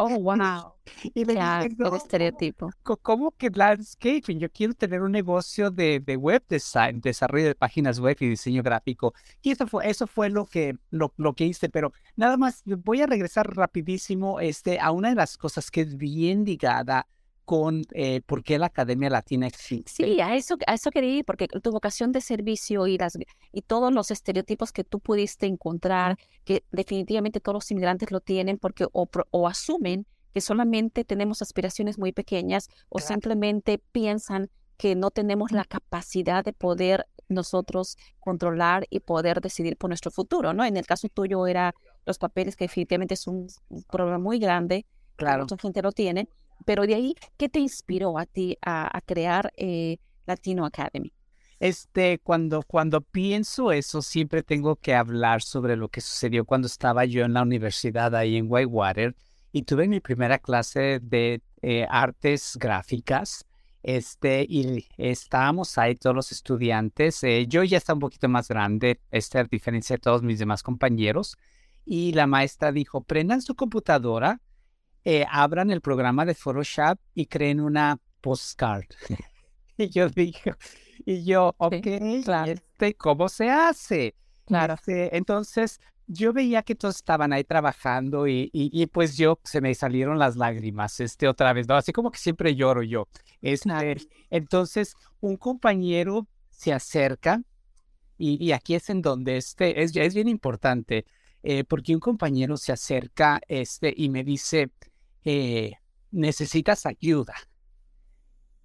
Oh, 0.01 0.17
wow. 0.17 0.75
Y 1.13 1.25
le 1.25 1.33
ya, 1.35 1.61
dije, 1.61 1.75
no, 1.77 1.93
estereotipo. 1.93 2.71
¿Cómo 2.83 3.31
que 3.31 3.49
landscaping? 3.49 4.39
Yo 4.39 4.49
quiero 4.49 4.73
tener 4.73 5.01
un 5.01 5.11
negocio 5.11 5.69
de, 5.71 5.99
de, 5.99 6.15
web 6.15 6.41
design, 6.47 7.01
desarrollo 7.01 7.47
de 7.47 7.55
páginas 7.55 7.99
web 7.99 8.15
y 8.21 8.29
diseño 8.29 8.63
gráfico. 8.63 9.13
Y 9.41 9.51
eso 9.51 9.67
fue, 9.67 9.89
eso 9.89 10.07
fue 10.07 10.29
lo 10.29 10.45
que, 10.45 10.75
lo, 10.89 11.13
lo 11.17 11.33
que 11.33 11.45
hice. 11.45 11.67
Pero 11.67 11.91
nada 12.15 12.37
más, 12.37 12.63
voy 12.65 13.01
a 13.01 13.07
regresar 13.07 13.53
rapidísimo 13.53 14.39
este, 14.39 14.79
a 14.79 14.91
una 14.91 15.09
de 15.09 15.15
las 15.15 15.37
cosas 15.37 15.69
que 15.69 15.81
es 15.81 15.97
bien 15.97 16.45
ligada 16.45 17.05
con 17.49 17.81
eh, 17.93 18.21
por 18.27 18.43
qué 18.43 18.59
la 18.59 18.67
Academia 18.67 19.09
Latina 19.09 19.47
existe. 19.47 19.91
Sí, 19.91 20.21
a 20.21 20.35
eso, 20.35 20.55
a 20.67 20.75
eso 20.75 20.91
quería 20.91 21.15
ir, 21.17 21.25
porque 21.25 21.47
tu 21.47 21.71
vocación 21.71 22.11
de 22.11 22.21
servicio 22.21 22.85
y, 22.85 22.99
las, 22.99 23.17
y 23.51 23.61
todos 23.63 23.91
los 23.91 24.11
estereotipos 24.11 24.71
que 24.71 24.83
tú 24.83 24.99
pudiste 24.99 25.47
encontrar, 25.47 26.19
que 26.43 26.63
definitivamente 26.71 27.39
todos 27.39 27.55
los 27.55 27.71
inmigrantes 27.71 28.11
lo 28.11 28.19
tienen 28.19 28.59
porque 28.59 28.85
o, 28.91 29.09
o 29.31 29.47
asumen 29.47 30.05
que 30.31 30.41
solamente 30.41 31.03
tenemos 31.03 31.41
aspiraciones 31.41 31.97
muy 31.97 32.11
pequeñas 32.11 32.69
o 32.87 32.99
simplemente 32.99 33.79
piensan 33.79 34.51
que 34.77 34.93
no 34.93 35.09
tenemos 35.09 35.51
la 35.51 35.65
capacidad 35.65 36.45
de 36.45 36.53
poder 36.53 37.07
nosotros 37.29 37.97
controlar 38.19 38.85
y 38.91 38.99
poder 38.99 39.41
decidir 39.41 39.75
por 39.75 39.89
nuestro 39.89 40.11
futuro, 40.11 40.53
¿no? 40.53 40.63
En 40.65 40.77
el 40.77 40.85
caso 40.85 41.09
tuyo 41.09 41.47
era 41.47 41.73
los 42.05 42.19
papeles, 42.19 42.55
que 42.55 42.65
definitivamente 42.65 43.15
es 43.15 43.25
un, 43.25 43.47
problema 43.89 44.19
muy 44.19 44.37
grande, 44.37 44.85
claro. 45.15 45.45
mucha 45.45 45.57
gente 45.57 45.81
lo 45.81 45.91
tiene, 45.91 46.29
pero 46.65 46.85
de 46.85 46.95
ahí, 46.95 47.15
¿qué 47.37 47.49
te 47.49 47.59
inspiró 47.59 48.17
a 48.17 48.25
ti 48.25 48.57
a, 48.61 48.99
crear 49.05 49.51
eh, 49.57 49.97
Latino 50.25 50.65
Academy? 50.65 51.11
Este, 51.59 52.19
cuando, 52.19 52.63
cuando 52.63 53.01
pienso 53.01 53.71
eso, 53.71 54.01
siempre 54.01 54.43
tengo 54.43 54.77
que 54.77 54.95
hablar 54.95 55.41
sobre 55.41 55.75
lo 55.75 55.89
que 55.89 55.99
sucedió 55.99 56.45
cuando 56.45 56.67
estaba 56.67 57.03
yo 57.05 57.25
en 57.25 57.33
la 57.33 57.41
universidad 57.41 58.15
ahí 58.15 58.37
en 58.37 58.45
Whitewater 58.49 59.15
y 59.51 59.63
tuve 59.63 59.87
mi 59.87 59.99
primera 59.99 60.39
clase 60.39 60.99
de 61.01 61.41
eh, 61.61 61.85
artes 61.89 62.57
gráficas. 62.57 63.45
Este, 63.81 64.45
y 64.47 64.85
estábamos 64.97 65.77
ahí 65.77 65.95
todos 65.95 66.15
los 66.15 66.31
estudiantes. 66.31 67.23
Eh, 67.23 67.45
yo 67.47 67.63
ya 67.63 67.77
estaba 67.77 67.95
un 67.95 68.01
poquito 68.01 68.29
más 68.29 68.47
grande, 68.47 68.99
este, 69.11 69.39
a 69.39 69.43
diferencia 69.43 69.95
de 69.95 70.01
todos 70.01 70.21
mis 70.21 70.39
demás 70.39 70.63
compañeros. 70.63 71.37
Y 71.85 72.13
la 72.13 72.27
maestra 72.27 72.71
dijo, 72.71 73.01
prendan 73.01 73.41
su 73.41 73.55
computadora 73.55 74.41
eh, 75.11 75.25
abran 75.27 75.71
el 75.71 75.81
programa 75.81 76.23
de 76.23 76.35
Photoshop 76.35 76.99
y 77.15 77.25
creen 77.25 77.59
una 77.59 77.97
postcard. 78.21 78.85
y 79.77 79.89
yo 79.89 80.07
dije, 80.07 80.53
y 81.03 81.25
yo, 81.25 81.55
ok, 81.57 81.73
este, 82.45 82.93
¿cómo 82.93 83.27
se 83.27 83.49
hace? 83.49 84.13
Claro. 84.45 84.75
Este, 84.75 85.17
entonces, 85.17 85.81
yo 86.05 86.31
veía 86.31 86.61
que 86.61 86.75
todos 86.75 86.97
estaban 86.97 87.33
ahí 87.33 87.43
trabajando 87.43 88.27
y, 88.27 88.51
y, 88.53 88.85
pues 88.85 89.17
yo 89.17 89.39
se 89.43 89.61
me 89.61 89.73
salieron 89.73 90.19
las 90.19 90.35
lágrimas, 90.35 90.99
este, 90.99 91.27
otra 91.27 91.53
vez, 91.53 91.67
¿no? 91.67 91.73
Así 91.73 91.91
como 91.91 92.11
que 92.11 92.19
siempre 92.19 92.55
lloro 92.55 92.83
yo. 92.83 93.07
Este, 93.41 93.97
entonces, 94.29 94.93
un 95.21 95.37
compañero 95.37 96.27
se 96.51 96.71
acerca 96.71 97.41
y, 98.15 98.37
y, 98.45 98.51
aquí 98.51 98.75
es 98.75 98.91
en 98.91 99.01
donde 99.01 99.37
este, 99.37 99.81
es, 99.81 99.95
es 99.95 100.13
bien 100.13 100.27
importante, 100.27 101.07
eh, 101.41 101.63
porque 101.63 101.95
un 101.95 101.99
compañero 101.99 102.57
se 102.57 102.73
acerca 102.73 103.41
este, 103.47 103.91
y 103.95 104.09
me 104.09 104.23
dice, 104.23 104.69
eh, 105.23 105.73
necesitas 106.11 106.85
ayuda. 106.85 107.35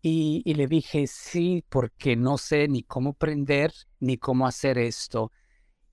Y, 0.02 0.42
y, 0.44 0.54
le 0.54 0.66
dije, 0.66 1.06
sí, 1.06 1.64
porque 1.68 2.14
no 2.14 2.36
sé 2.36 2.68
ni 2.68 2.82
cómo 2.82 3.14
prender 3.14 3.72
ni 4.00 4.18
cómo 4.18 4.46
hacer 4.46 4.76
esto. 4.76 5.32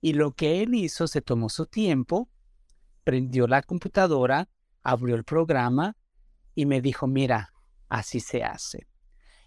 Y 0.02 0.12
lo 0.12 0.32
que 0.32 0.62
él 0.62 0.74
hizo, 0.74 1.06
se 1.06 1.22
tomó 1.22 1.48
su 1.48 1.64
tiempo, 1.64 2.28
prendió 3.04 3.46
la 3.46 3.62
computadora, 3.62 4.48
abrió 4.82 5.14
el 5.14 5.24
programa 5.24 5.96
y 6.54 6.66
me 6.66 6.80
dijo, 6.80 7.06
mira, 7.06 7.52
así 7.88 8.20
se 8.20 8.44
hace. 8.44 8.86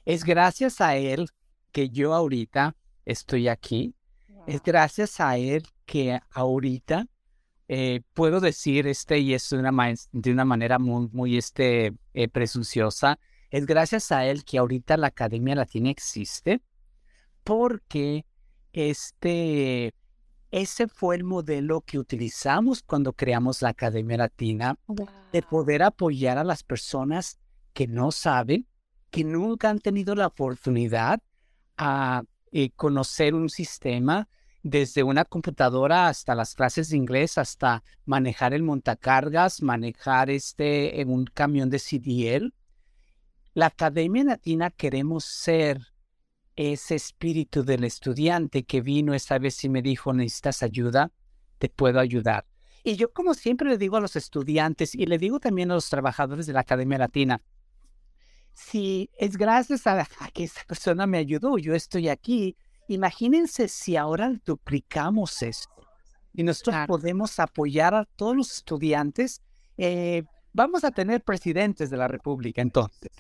Es 0.05 0.23
gracias 0.23 0.81
a 0.81 0.97
él 0.97 1.27
que 1.71 1.89
yo 1.89 2.13
ahorita 2.13 2.75
estoy 3.05 3.47
aquí. 3.47 3.95
Es 4.47 4.61
gracias 4.61 5.19
a 5.19 5.37
él 5.37 5.63
que 5.85 6.19
ahorita 6.31 7.07
eh, 7.67 8.01
puedo 8.13 8.39
decir, 8.39 8.87
este, 8.87 9.19
y 9.19 9.33
es 9.33 9.49
de 9.49 9.57
una, 9.57 9.93
de 10.11 10.31
una 10.31 10.45
manera 10.45 10.79
muy, 10.79 11.09
muy 11.11 11.37
este, 11.37 11.93
eh, 12.13 12.27
presunciosa, 12.27 13.19
es 13.49 13.65
gracias 13.65 14.11
a 14.11 14.25
él 14.25 14.43
que 14.43 14.57
ahorita 14.57 14.97
la 14.97 15.07
Academia 15.07 15.55
Latina 15.55 15.89
existe, 15.89 16.61
porque 17.43 18.25
este, 18.73 19.93
ese 20.51 20.87
fue 20.87 21.15
el 21.15 21.23
modelo 21.23 21.81
que 21.81 21.97
utilizamos 21.99 22.83
cuando 22.83 23.13
creamos 23.13 23.61
la 23.61 23.69
Academia 23.69 24.17
Latina, 24.17 24.77
de 25.31 25.41
poder 25.41 25.83
apoyar 25.83 26.37
a 26.37 26.43
las 26.43 26.63
personas 26.63 27.39
que 27.73 27.87
no 27.87 28.11
saben, 28.11 28.67
que 29.11 29.23
nunca 29.23 29.69
han 29.69 29.79
tenido 29.79 30.15
la 30.15 30.27
oportunidad 30.27 31.21
a 31.77 32.23
eh, 32.51 32.71
conocer 32.71 33.33
un 33.33 33.49
sistema, 33.49 34.27
desde 34.65 35.03
una 35.03 35.25
computadora 35.25 36.07
hasta 36.07 36.33
las 36.33 36.55
clases 36.55 36.89
de 36.89 36.97
inglés, 36.97 37.37
hasta 37.37 37.83
manejar 38.03 38.51
el 38.51 38.63
montacargas, 38.63 39.61
manejar 39.61 40.31
este 40.31 41.01
en 41.01 41.11
un 41.11 41.25
camión 41.25 41.69
de 41.69 41.77
CDL. 41.77 42.51
La 43.53 43.67
Academia 43.67 44.23
Latina 44.23 44.71
queremos 44.71 45.23
ser 45.23 45.81
ese 46.55 46.95
espíritu 46.95 47.63
del 47.63 47.83
estudiante 47.83 48.63
que 48.63 48.81
vino 48.81 49.13
esta 49.13 49.37
vez 49.37 49.63
y 49.63 49.69
me 49.69 49.83
dijo, 49.83 50.13
necesitas 50.13 50.63
ayuda, 50.63 51.11
te 51.59 51.69
puedo 51.69 51.99
ayudar. 51.99 52.47
Y 52.83 52.95
yo 52.95 53.13
como 53.13 53.35
siempre 53.35 53.69
le 53.69 53.77
digo 53.77 53.97
a 53.97 54.01
los 54.01 54.15
estudiantes 54.15 54.95
y 54.95 55.05
le 55.05 55.19
digo 55.19 55.39
también 55.39 55.69
a 55.69 55.75
los 55.75 55.91
trabajadores 55.91 56.47
de 56.47 56.53
la 56.53 56.61
Academia 56.61 56.97
Latina, 56.97 57.39
si 58.55 59.11
es 59.19 59.37
gracias 59.37 59.85
a, 59.85 60.01
a 60.01 60.31
que 60.33 60.43
esta 60.43 60.63
persona 60.63 61.05
me 61.05 61.19
ayudó, 61.19 61.59
yo 61.59 61.75
estoy 61.75 62.09
aquí, 62.09 62.57
Imagínense 62.87 63.67
si 63.67 63.95
ahora 63.95 64.33
duplicamos 64.45 65.41
esto 65.41 65.75
y 66.33 66.43
nosotros 66.43 66.75
podemos 66.87 67.39
apoyar 67.39 67.95
a 67.95 68.05
todos 68.05 68.35
los 68.35 68.51
estudiantes. 68.51 69.41
Eh, 69.77 70.23
vamos 70.53 70.83
a 70.83 70.91
tener 70.91 71.23
presidentes 71.23 71.89
de 71.89 71.97
la 71.97 72.07
República 72.07 72.61
entonces. 72.61 73.11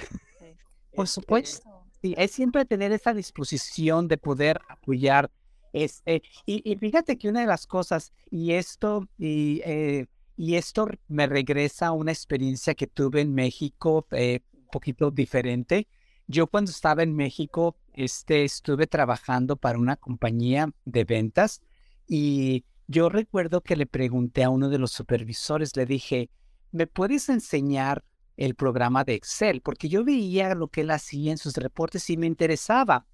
Por 0.93 1.07
supuesto. 1.07 1.69
Sí, 2.01 2.13
es 2.17 2.31
siempre 2.31 2.65
tener 2.65 2.91
esa 2.91 3.13
disposición 3.13 4.07
de 4.07 4.17
poder 4.17 4.59
apoyar. 4.69 5.31
Este, 5.73 6.21
y, 6.45 6.75
fíjate 6.77 7.17
que 7.17 7.27
una 7.27 7.41
de 7.41 7.47
las 7.47 7.67
cosas, 7.67 8.13
y 8.29 8.53
esto, 8.53 9.07
y, 9.17 9.61
eh, 9.65 10.05
y 10.37 10.55
esto 10.55 10.87
me 11.07 11.27
regresa 11.27 11.87
a 11.87 11.91
una 11.91 12.11
experiencia 12.11 12.75
que 12.75 12.87
tuve 12.87 13.21
en 13.21 13.33
México, 13.33 14.05
eh, 14.11 14.41
un 14.53 14.67
poquito 14.67 15.11
diferente. 15.11 15.87
Yo 16.27 16.47
cuando 16.47 16.71
estaba 16.71 17.03
en 17.03 17.15
México, 17.15 17.77
este, 17.93 18.43
estuve 18.43 18.87
trabajando 18.87 19.57
para 19.57 19.77
una 19.77 19.95
compañía 19.95 20.69
de 20.85 21.03
ventas 21.03 21.61
y 22.07 22.65
yo 22.87 23.09
recuerdo 23.09 23.61
que 23.61 23.75
le 23.75 23.85
pregunté 23.85 24.43
a 24.43 24.49
uno 24.49 24.69
de 24.69 24.79
los 24.79 24.91
supervisores, 24.91 25.75
le 25.75 25.85
dije, 25.85 26.29
¿me 26.71 26.87
puedes 26.87 27.29
enseñar 27.29 28.03
el 28.37 28.55
programa 28.55 29.03
de 29.03 29.15
Excel? 29.15 29.61
Porque 29.61 29.89
yo 29.89 30.03
veía 30.03 30.53
lo 30.55 30.67
que 30.67 30.81
él 30.81 30.91
hacía 30.91 31.31
en 31.31 31.37
sus 31.37 31.55
reportes 31.55 32.09
y 32.09 32.17
me 32.17 32.27
interesaba. 32.27 33.05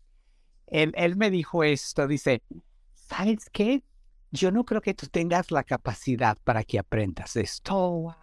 Él, 0.67 0.93
él 0.95 1.15
me 1.15 1.29
dijo 1.29 1.63
esto, 1.63 2.07
dice, 2.07 2.43
¿sabes 2.93 3.49
qué? 3.51 3.83
Yo 4.31 4.51
no 4.51 4.63
creo 4.63 4.81
que 4.81 4.93
tú 4.93 5.07
tengas 5.07 5.51
la 5.51 5.63
capacidad 5.63 6.37
para 6.43 6.63
que 6.63 6.79
aprendas 6.79 7.35
esto. 7.35 8.15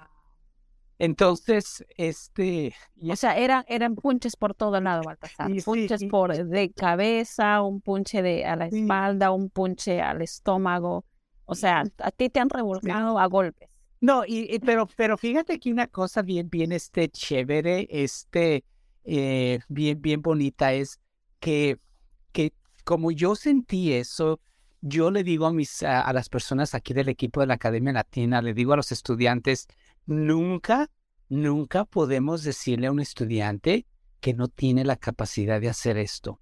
Entonces, 0.99 1.85
este... 1.97 2.75
O 3.09 3.15
sea, 3.15 3.37
eran, 3.37 3.65
eran 3.69 3.95
punches 3.95 4.37
por 4.37 4.55
todo 4.55 4.81
lado, 4.81 5.03
Baltasar. 5.05 5.51
punches 5.65 6.05
por 6.05 6.35
de 6.35 6.73
cabeza, 6.73 7.63
un 7.63 7.81
punche 7.81 8.21
de, 8.21 8.45
a 8.45 8.57
la 8.57 8.67
espalda, 8.67 9.31
un 9.31 9.49
punche 9.49 10.01
al 10.01 10.23
estómago. 10.23 11.05
O 11.45 11.55
sea, 11.55 11.85
a 11.99 12.11
ti 12.11 12.29
te 12.29 12.41
han 12.41 12.51
revolcado 12.51 13.19
a 13.19 13.27
golpes. 13.27 13.69
No, 14.01 14.25
y, 14.27 14.59
pero, 14.61 14.89
pero 14.97 15.17
fíjate 15.17 15.59
que 15.59 15.73
una 15.73 15.87
cosa 15.87 16.23
bien, 16.23 16.49
bien, 16.51 16.73
este, 16.73 17.09
chévere, 17.09 17.89
este, 17.91 18.65
eh, 19.05 19.61
bien, 19.69 20.01
bien 20.01 20.23
bonita 20.23 20.73
es 20.73 21.01
que, 21.41 21.79
que 22.33 22.53
como 22.85 23.11
yo 23.11 23.35
sentí 23.35 23.93
eso, 23.93 24.41
yo 24.81 25.11
le 25.11 25.25
digo 25.25 25.47
a 25.47 25.53
mis, 25.53 25.83
a 25.83 26.13
las 26.13 26.29
personas 26.29 26.75
aquí 26.75 26.95
del 26.95 27.09
equipo 27.09 27.41
de 27.41 27.49
la 27.49 27.55
Academia 27.55 27.93
Latina, 27.93 28.41
le 28.43 28.55
digo 28.55 28.73
a 28.73 28.77
los 28.77 28.93
estudiantes, 28.93 29.67
Nunca, 30.09 30.91
nunca 31.29 31.85
podemos 31.85 32.43
decirle 32.43 32.87
a 32.87 32.93
un 32.93 32.99
estudiante 32.99 33.87
que 34.21 34.33
no 34.33 34.49
tiene 34.49 34.83
la 34.83 34.97
capacidad 34.97 35.61
de 35.61 35.69
hacer 35.69 35.99
esto. 35.99 36.41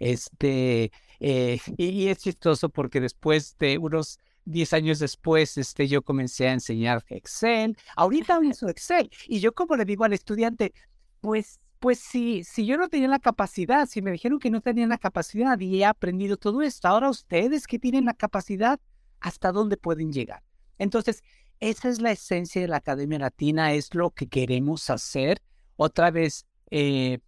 Este, 0.00 0.92
eh, 1.18 1.58
y, 1.78 2.08
es 2.08 2.18
chistoso 2.18 2.68
porque 2.68 3.00
después 3.00 3.56
de 3.58 3.78
unos 3.78 4.18
10 4.44 4.72
años 4.74 4.98
después, 4.98 5.56
este, 5.56 5.88
yo 5.88 6.02
comencé 6.02 6.46
a 6.48 6.52
enseñar 6.52 7.06
Excel. 7.08 7.74
Ahorita 7.96 8.38
uso 8.40 8.68
Excel. 8.68 9.10
Y 9.26 9.40
yo 9.40 9.54
como 9.54 9.76
le 9.76 9.86
digo 9.86 10.04
al 10.04 10.12
estudiante, 10.12 10.74
pues, 11.22 11.58
pues 11.78 11.98
sí, 11.98 12.44
si 12.44 12.66
yo 12.66 12.76
no 12.76 12.90
tenía 12.90 13.08
la 13.08 13.18
capacidad, 13.18 13.88
si 13.88 14.02
me 14.02 14.12
dijeron 14.12 14.38
que 14.38 14.50
no 14.50 14.60
tenía 14.60 14.86
la 14.86 14.98
capacidad 14.98 15.58
y 15.58 15.80
he 15.80 15.86
aprendido 15.86 16.36
todo 16.36 16.60
esto, 16.60 16.86
ahora 16.86 17.08
ustedes 17.08 17.66
que 17.66 17.78
tienen 17.78 18.04
la 18.04 18.14
capacidad, 18.14 18.78
¿hasta 19.20 19.52
dónde 19.52 19.78
pueden 19.78 20.12
llegar? 20.12 20.42
Entonces, 20.78 21.22
esa 21.60 21.88
es 21.88 22.00
la 22.00 22.12
esencia 22.12 22.60
de 22.60 22.68
la 22.68 22.76
Academia 22.78 23.18
Latina, 23.18 23.72
es 23.72 23.94
lo 23.94 24.10
que 24.10 24.28
queremos 24.28 24.90
hacer. 24.90 25.40
Otra 25.76 26.10
vez, 26.10 26.46
eh, 26.70 27.18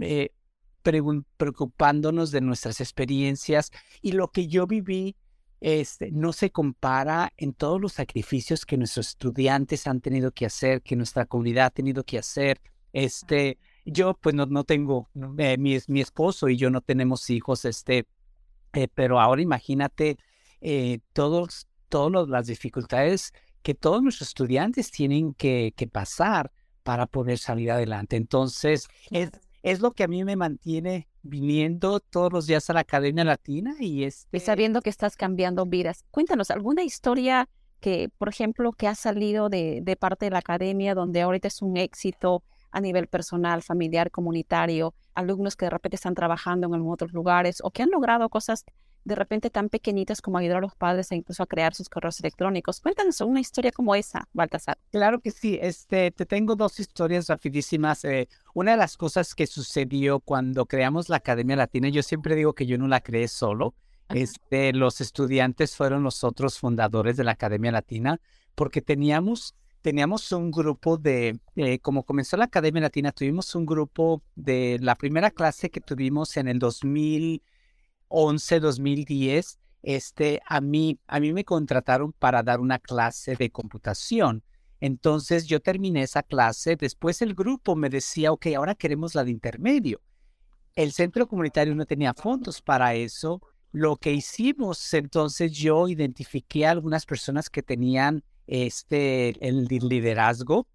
eh, 0.00 0.30
preocupándonos 1.36 2.30
de 2.30 2.40
nuestras 2.40 2.80
experiencias 2.80 3.70
y 4.00 4.12
lo 4.12 4.28
que 4.28 4.46
yo 4.46 4.66
viví 4.66 5.16
este, 5.60 6.10
no 6.12 6.32
se 6.32 6.50
compara 6.50 7.32
en 7.36 7.52
todos 7.52 7.80
los 7.80 7.94
sacrificios 7.94 8.64
que 8.64 8.76
nuestros 8.76 9.08
estudiantes 9.08 9.86
han 9.86 10.00
tenido 10.00 10.32
que 10.32 10.46
hacer, 10.46 10.82
que 10.82 10.96
nuestra 10.96 11.26
comunidad 11.26 11.66
ha 11.66 11.70
tenido 11.70 12.04
que 12.04 12.18
hacer. 12.18 12.60
Este, 12.92 13.58
yo 13.84 14.14
pues 14.14 14.34
no, 14.34 14.46
no 14.46 14.64
tengo, 14.64 15.10
eh, 15.38 15.58
mi, 15.58 15.78
mi, 15.88 16.00
esposo 16.00 16.48
y 16.48 16.56
yo 16.56 16.70
no 16.70 16.80
tenemos 16.80 17.28
hijos, 17.28 17.64
este, 17.64 18.06
pero 18.94 19.20
ahora 19.20 19.42
imagínate 19.42 20.16
todos, 21.12 21.68
todas 21.88 22.28
las 22.28 22.46
dificultades 22.46 23.32
que 23.62 23.74
todos 23.74 24.02
nuestros 24.02 24.28
estudiantes 24.28 24.90
tienen 24.90 25.34
que, 25.34 25.72
pasar 25.92 26.50
para 26.82 27.06
poder 27.06 27.38
salir 27.38 27.70
adelante. 27.70 28.16
Entonces, 28.16 28.88
es, 29.10 29.30
es 29.62 29.80
lo 29.80 29.92
que 29.92 30.04
a 30.04 30.08
mí 30.08 30.24
me 30.24 30.36
mantiene 30.36 31.08
viniendo 31.22 32.00
todos 32.00 32.32
los 32.32 32.46
días 32.46 32.68
a 32.70 32.72
la 32.72 32.80
Academia 32.80 33.24
Latina 33.24 33.76
y, 33.78 34.04
este... 34.04 34.40
sabiendo 34.40 34.80
que 34.80 34.90
estás 34.90 35.16
cambiando 35.16 35.66
vidas. 35.66 36.04
Cuéntanos, 36.10 36.50
¿alguna 36.50 36.82
historia 36.82 37.48
que, 37.80 38.08
por 38.18 38.28
ejemplo, 38.28 38.72
que 38.72 38.88
ha 38.88 38.94
salido 38.94 39.48
de, 39.48 39.80
de 39.82 39.96
parte 39.96 40.26
de 40.26 40.30
la 40.30 40.38
Academia 40.38 40.94
donde 40.94 41.20
ahorita 41.20 41.48
es 41.48 41.62
un 41.62 41.76
éxito 41.76 42.42
a 42.70 42.80
nivel 42.80 43.06
personal, 43.06 43.62
familiar, 43.62 44.10
comunitario, 44.10 44.94
alumnos 45.14 45.56
que 45.56 45.66
de 45.66 45.70
repente 45.70 45.96
están 45.96 46.14
trabajando 46.14 46.74
en 46.74 46.82
otros 46.86 47.12
lugares 47.12 47.58
o 47.62 47.70
que 47.70 47.82
han 47.82 47.90
logrado 47.90 48.28
cosas 48.28 48.64
de 49.04 49.14
repente 49.14 49.50
tan 49.50 49.68
pequeñitas 49.68 50.20
como 50.20 50.38
ayudar 50.38 50.58
a 50.58 50.60
los 50.60 50.74
padres 50.74 51.10
e 51.12 51.16
incluso 51.16 51.42
a 51.42 51.46
crear 51.46 51.74
sus 51.74 51.88
correos 51.88 52.20
electrónicos. 52.20 52.80
Cuéntanos 52.80 53.20
una 53.20 53.40
historia 53.40 53.72
como 53.72 53.94
esa, 53.94 54.28
Baltasar. 54.32 54.78
Claro 54.90 55.20
que 55.20 55.30
sí. 55.30 55.58
Este, 55.60 56.10
te 56.10 56.26
tengo 56.26 56.56
dos 56.56 56.78
historias 56.80 57.28
rapidísimas. 57.28 58.04
Eh, 58.04 58.28
una 58.54 58.72
de 58.72 58.76
las 58.76 58.96
cosas 58.96 59.34
que 59.34 59.46
sucedió 59.46 60.20
cuando 60.20 60.66
creamos 60.66 61.08
la 61.08 61.16
Academia 61.16 61.56
Latina, 61.56 61.88
yo 61.88 62.02
siempre 62.02 62.34
digo 62.34 62.54
que 62.54 62.66
yo 62.66 62.78
no 62.78 62.88
la 62.88 63.00
creé 63.00 63.28
solo. 63.28 63.74
Este, 64.10 64.72
los 64.72 65.00
estudiantes 65.00 65.76
fueron 65.76 66.02
los 66.02 66.24
otros 66.24 66.58
fundadores 66.58 67.16
de 67.16 67.24
la 67.24 67.32
Academia 67.32 67.72
Latina 67.72 68.20
porque 68.54 68.80
teníamos 68.80 69.54
teníamos 69.82 70.32
un 70.32 70.50
grupo 70.50 70.96
de, 70.98 71.38
eh, 71.56 71.78
como 71.78 72.04
comenzó 72.04 72.36
la 72.36 72.46
Academia 72.46 72.82
Latina, 72.82 73.12
tuvimos 73.12 73.54
un 73.54 73.64
grupo 73.64 74.22
de 74.34 74.78
la 74.82 74.96
primera 74.96 75.30
clase 75.30 75.70
que 75.70 75.80
tuvimos 75.80 76.36
en 76.36 76.48
el 76.48 76.58
2000, 76.58 77.40
11, 77.40 77.42
2010, 78.08 79.58
este, 79.82 80.40
a 80.46 80.60
mí, 80.60 80.98
a 81.06 81.20
mí 81.20 81.32
me 81.32 81.44
contrataron 81.44 82.12
para 82.12 82.42
dar 82.42 82.60
una 82.60 82.78
clase 82.78 83.36
de 83.36 83.50
computación. 83.50 84.42
Entonces 84.80 85.46
yo 85.46 85.60
terminé 85.60 86.02
esa 86.02 86.22
clase, 86.22 86.76
después 86.76 87.20
el 87.22 87.34
grupo 87.34 87.74
me 87.74 87.88
decía, 87.88 88.32
ok, 88.32 88.46
ahora 88.56 88.74
queremos 88.74 89.14
la 89.14 89.24
de 89.24 89.30
intermedio. 89.30 90.00
El 90.76 90.92
centro 90.92 91.26
comunitario 91.26 91.74
no 91.74 91.86
tenía 91.86 92.14
fondos 92.14 92.62
para 92.62 92.94
eso. 92.94 93.42
Lo 93.72 93.96
que 93.96 94.12
hicimos, 94.12 94.94
entonces 94.94 95.52
yo 95.52 95.88
identifiqué 95.88 96.66
a 96.66 96.70
algunas 96.70 97.04
personas 97.04 97.50
que 97.50 97.62
tenían 97.62 98.22
este, 98.46 99.46
el 99.46 99.64
liderazgo 99.64 100.68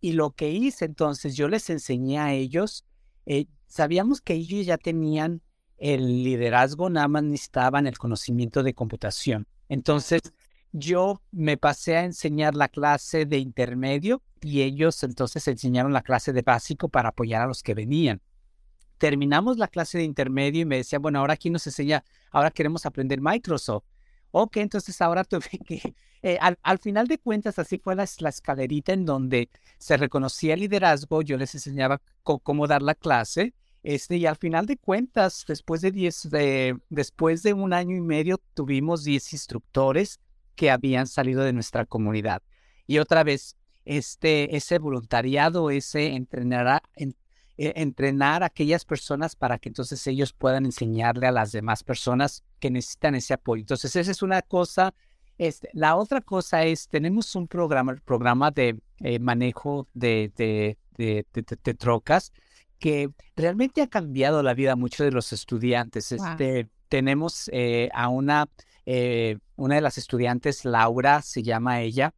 y 0.00 0.12
lo 0.12 0.32
que 0.32 0.50
hice, 0.50 0.84
entonces 0.84 1.36
yo 1.36 1.48
les 1.48 1.68
enseñé 1.70 2.18
a 2.18 2.34
ellos, 2.34 2.84
eh, 3.24 3.46
sabíamos 3.66 4.20
que 4.20 4.34
ellos 4.34 4.66
ya 4.66 4.78
tenían 4.78 5.42
el 5.78 6.24
liderazgo 6.24 6.90
nada 6.90 7.08
más 7.08 7.22
necesitaban 7.22 7.86
el 7.86 7.98
conocimiento 7.98 8.62
de 8.62 8.74
computación. 8.74 9.46
Entonces, 9.68 10.22
yo 10.72 11.22
me 11.32 11.56
pasé 11.56 11.96
a 11.96 12.04
enseñar 12.04 12.54
la 12.54 12.68
clase 12.68 13.24
de 13.24 13.38
intermedio 13.38 14.22
y 14.42 14.62
ellos 14.62 15.02
entonces 15.02 15.46
enseñaron 15.48 15.92
la 15.92 16.02
clase 16.02 16.32
de 16.32 16.42
básico 16.42 16.88
para 16.88 17.10
apoyar 17.10 17.42
a 17.42 17.46
los 17.46 17.62
que 17.62 17.74
venían. 17.74 18.20
Terminamos 18.98 19.58
la 19.58 19.68
clase 19.68 19.98
de 19.98 20.04
intermedio 20.04 20.62
y 20.62 20.64
me 20.64 20.76
decían, 20.76 21.02
bueno, 21.02 21.18
ahora 21.18 21.34
aquí 21.34 21.50
nos 21.50 21.66
enseña, 21.66 22.04
ahora 22.30 22.50
queremos 22.50 22.86
aprender 22.86 23.20
Microsoft. 23.20 23.84
Ok, 24.30 24.58
entonces 24.58 25.00
ahora 25.00 25.24
tuve 25.24 25.48
que, 25.66 25.94
eh, 26.22 26.38
al, 26.40 26.78
final 26.78 27.06
de 27.06 27.18
cuentas, 27.18 27.58
así 27.58 27.78
fue 27.78 27.94
la, 27.94 28.04
escalerita 28.04 28.92
en 28.92 29.04
donde 29.04 29.50
se 29.78 29.96
reconocía 29.96 30.54
el 30.54 30.60
liderazgo, 30.60 31.22
yo 31.22 31.36
les 31.36 31.54
enseñaba 31.54 32.00
cómo 32.22 32.66
dar 32.66 32.82
la 32.82 32.94
clase 32.94 33.54
este, 33.86 34.16
y 34.16 34.26
al 34.26 34.34
final 34.34 34.66
de 34.66 34.78
cuentas, 34.78 35.44
después 35.46 35.80
de, 35.80 35.92
diez, 35.92 36.28
de, 36.28 36.76
después 36.88 37.44
de 37.44 37.52
un 37.52 37.72
año 37.72 37.94
y 37.94 38.00
medio, 38.00 38.40
tuvimos 38.52 39.04
10 39.04 39.32
instructores 39.32 40.18
que 40.56 40.72
habían 40.72 41.06
salido 41.06 41.44
de 41.44 41.52
nuestra 41.52 41.86
comunidad. 41.86 42.42
Y 42.88 42.98
otra 42.98 43.22
vez, 43.22 43.56
este, 43.84 44.56
ese 44.56 44.80
voluntariado, 44.80 45.70
ese 45.70 46.16
entrenar 46.16 46.66
a, 46.66 46.82
e, 46.96 47.12
entrenar 47.56 48.42
aquellas 48.42 48.84
personas 48.84 49.36
para 49.36 49.56
que 49.56 49.68
entonces 49.68 50.04
ellos 50.08 50.32
puedan 50.32 50.66
enseñarle 50.66 51.28
a 51.28 51.30
las 51.30 51.52
demás 51.52 51.84
personas 51.84 52.42
que 52.58 52.72
necesitan 52.72 53.14
ese 53.14 53.34
apoyo. 53.34 53.60
Entonces, 53.60 53.94
esa 53.94 54.10
es 54.10 54.20
una 54.20 54.42
cosa. 54.42 54.94
Este, 55.38 55.70
la 55.74 55.94
otra 55.94 56.20
cosa 56.22 56.64
es, 56.64 56.88
tenemos 56.88 57.36
un 57.36 57.46
programa, 57.46 57.94
programa 58.04 58.50
de 58.50 58.80
eh, 58.98 59.20
manejo 59.20 59.86
de, 59.94 60.32
de, 60.34 61.74
trocas 61.78 62.32
que 62.78 63.10
realmente 63.36 63.82
ha 63.82 63.86
cambiado 63.86 64.42
la 64.42 64.54
vida 64.54 64.76
mucho 64.76 65.04
de 65.04 65.10
los 65.10 65.32
estudiantes. 65.32 66.12
Este, 66.12 66.68
tenemos 66.88 67.50
eh, 67.52 67.88
a 67.92 68.08
una, 68.08 68.48
eh, 68.84 69.38
una 69.56 69.76
de 69.76 69.80
las 69.80 69.98
estudiantes, 69.98 70.64
Laura, 70.64 71.22
se 71.22 71.42
llama 71.42 71.80
ella. 71.80 72.14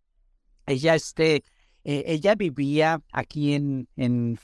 Ella, 0.67 0.95
este, 0.95 1.45
eh, 1.85 2.05
ella 2.07 2.35
vivía 2.35 3.01
aquí 3.13 3.55
en, 3.55 3.89
en 3.97 4.39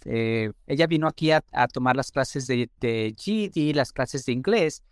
ella 0.67 0.87
vino 0.87 1.07
aquí 1.07 1.31
a, 1.31 1.43
tomar 1.73 1.97
las 1.97 2.11
clases 2.11 2.47
de, 2.47 2.71
de 2.81 3.15
GD, 3.17 3.75
las 3.75 3.93
clases 3.93 4.25
de 4.25 4.33
inglés, 4.33 4.83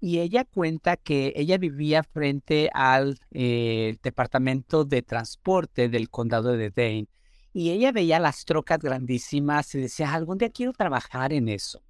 y 0.00 0.18
ella 0.18 0.44
cuenta 0.44 0.96
que 0.96 1.32
ella 1.36 1.58
vivía 1.58 2.02
frente 2.02 2.68
al 2.74 3.18
departamento 3.30 4.84
de 4.84 5.02
transporte 5.02 5.88
del 5.88 6.10
condado 6.10 6.56
de 6.56 6.70
Dane 6.70 7.06
y 7.52 7.70
ella 7.70 7.92
veía 7.92 8.18
las 8.18 8.44
trocas 8.44 8.78
grandísimas 8.78 9.74
y 9.74 9.80
decía, 9.80 10.12
algún 10.12 10.38
día 10.38 10.50
quiero 10.50 10.72
trabajar 10.72 11.32
en 11.32 11.48
eso. 11.48 11.82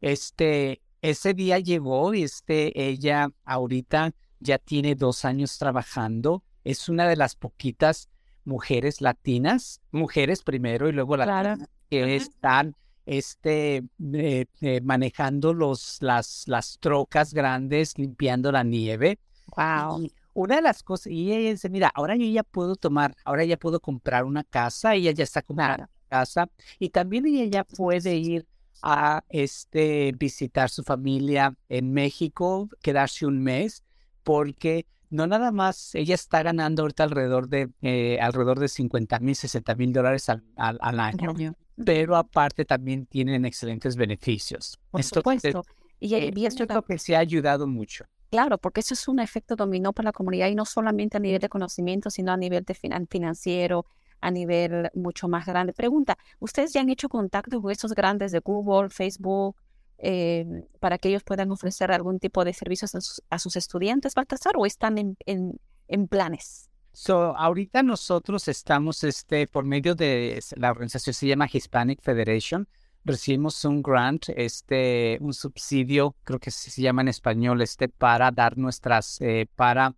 Este, 0.00 0.82
ese 1.00 1.34
día 1.34 1.58
llegó 1.58 2.12
y 2.14 2.24
este, 2.24 2.88
ella 2.88 3.30
ahorita 3.44 4.12
ya 4.40 4.58
tiene 4.58 4.94
dos 4.94 5.24
años 5.24 5.58
trabajando. 5.58 6.42
Es 6.64 6.88
una 6.88 7.08
de 7.08 7.16
las 7.16 7.36
poquitas 7.36 8.08
mujeres 8.44 9.00
latinas, 9.00 9.80
mujeres 9.92 10.42
primero 10.42 10.88
y 10.88 10.92
luego 10.92 11.16
latinas, 11.16 11.68
que 11.88 12.16
están 12.16 12.74
este, 13.06 13.84
eh, 14.12 14.46
eh, 14.60 14.80
manejando 14.82 15.54
los, 15.54 15.98
las, 16.00 16.44
las 16.46 16.78
trocas 16.80 17.32
grandes, 17.32 17.96
limpiando 17.96 18.50
la 18.50 18.64
nieve. 18.64 19.18
Wow. 19.56 20.08
Una 20.36 20.56
de 20.56 20.62
las 20.62 20.82
cosas, 20.82 21.10
y 21.12 21.32
ella 21.32 21.50
dice, 21.50 21.70
mira, 21.70 21.90
ahora 21.94 22.14
yo 22.14 22.26
ya 22.26 22.42
puedo 22.42 22.76
tomar, 22.76 23.16
ahora 23.24 23.44
ya 23.44 23.56
puedo 23.56 23.80
comprar 23.80 24.24
una 24.24 24.44
casa, 24.44 24.94
ella 24.94 25.10
ya 25.10 25.24
está 25.24 25.40
comprando 25.40 25.84
una 25.84 25.90
casa, 26.10 26.50
y 26.78 26.90
también 26.90 27.24
ella 27.26 27.44
ya 27.46 27.64
puede 27.64 28.16
ir 28.16 28.46
a 28.82 29.24
este, 29.30 30.12
visitar 30.18 30.68
su 30.68 30.82
familia 30.82 31.56
en 31.70 31.90
México, 31.90 32.68
quedarse 32.82 33.24
un 33.24 33.42
mes, 33.42 33.82
porque 34.22 34.84
no 35.08 35.26
nada 35.26 35.52
más, 35.52 35.94
ella 35.94 36.14
está 36.14 36.42
ganando 36.42 36.82
ahorita 36.82 37.04
alrededor 37.04 37.48
de, 37.48 37.70
eh, 37.80 38.18
alrededor 38.20 38.58
de 38.58 38.68
50 38.68 39.18
mil, 39.20 39.34
60 39.34 39.74
mil 39.74 39.92
dólares 39.94 40.28
al, 40.28 40.42
al, 40.56 41.00
año, 41.00 41.34
pero 41.82 42.14
aparte 42.14 42.66
también 42.66 43.06
tienen 43.06 43.46
excelentes 43.46 43.96
beneficios. 43.96 44.78
Por 44.90 45.02
supuesto. 45.02 45.64
Y, 45.98 46.14
eh, 46.14 46.30
y 46.36 46.44
esto 46.44 46.64
es 46.64 46.68
lo 46.74 46.82
que 46.82 46.98
se 46.98 47.16
ha 47.16 47.20
ayudado 47.20 47.66
mucho. 47.66 48.04
Claro, 48.30 48.58
porque 48.58 48.80
eso 48.80 48.94
es 48.94 49.08
un 49.08 49.20
efecto 49.20 49.56
dominó 49.56 49.92
para 49.92 50.08
la 50.08 50.12
comunidad 50.12 50.48
y 50.48 50.54
no 50.54 50.64
solamente 50.64 51.16
a 51.16 51.20
nivel 51.20 51.40
de 51.40 51.48
conocimiento, 51.48 52.10
sino 52.10 52.32
a 52.32 52.36
nivel 52.36 52.64
de 52.64 52.74
financiero, 52.74 53.86
a 54.20 54.30
nivel 54.30 54.90
mucho 54.94 55.28
más 55.28 55.46
grande. 55.46 55.72
Pregunta, 55.72 56.18
¿ustedes 56.40 56.72
ya 56.72 56.80
han 56.80 56.90
hecho 56.90 57.08
contacto 57.08 57.60
con 57.60 57.70
esos 57.70 57.94
grandes 57.94 58.32
de 58.32 58.40
Google, 58.40 58.90
Facebook, 58.90 59.56
eh, 59.98 60.44
para 60.80 60.98
que 60.98 61.08
ellos 61.08 61.22
puedan 61.22 61.50
ofrecer 61.50 61.92
algún 61.92 62.18
tipo 62.18 62.44
de 62.44 62.52
servicios 62.52 62.94
a 63.30 63.38
sus, 63.38 63.56
estudiantes, 63.56 64.14
Baltasar, 64.14 64.54
o 64.56 64.66
están 64.66 64.98
en, 64.98 65.16
en, 65.26 65.60
en 65.88 66.08
planes? 66.08 66.68
So, 66.92 67.36
ahorita 67.36 67.82
nosotros 67.82 68.48
estamos 68.48 69.04
este, 69.04 69.46
por 69.46 69.64
medio 69.64 69.94
de 69.94 70.40
la 70.56 70.70
organización 70.70 71.12
se 71.12 71.26
llama 71.26 71.46
Hispanic 71.50 72.00
Federation. 72.00 72.66
Recibimos 73.06 73.64
un 73.64 73.82
grant, 73.82 74.30
este, 74.30 75.16
un 75.20 75.32
subsidio, 75.32 76.16
creo 76.24 76.40
que 76.40 76.50
se 76.50 76.82
llama 76.82 77.02
en 77.02 77.08
español, 77.08 77.62
este, 77.62 77.88
para 77.88 78.32
dar 78.32 78.58
nuestras, 78.58 79.20
eh, 79.20 79.46
para, 79.54 79.94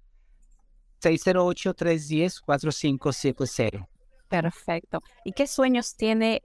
608-310-4570. 1.01 3.89
Perfecto. 4.29 5.01
¿Y 5.25 5.33
qué 5.33 5.47
sueños 5.47 5.97
tiene 5.97 6.43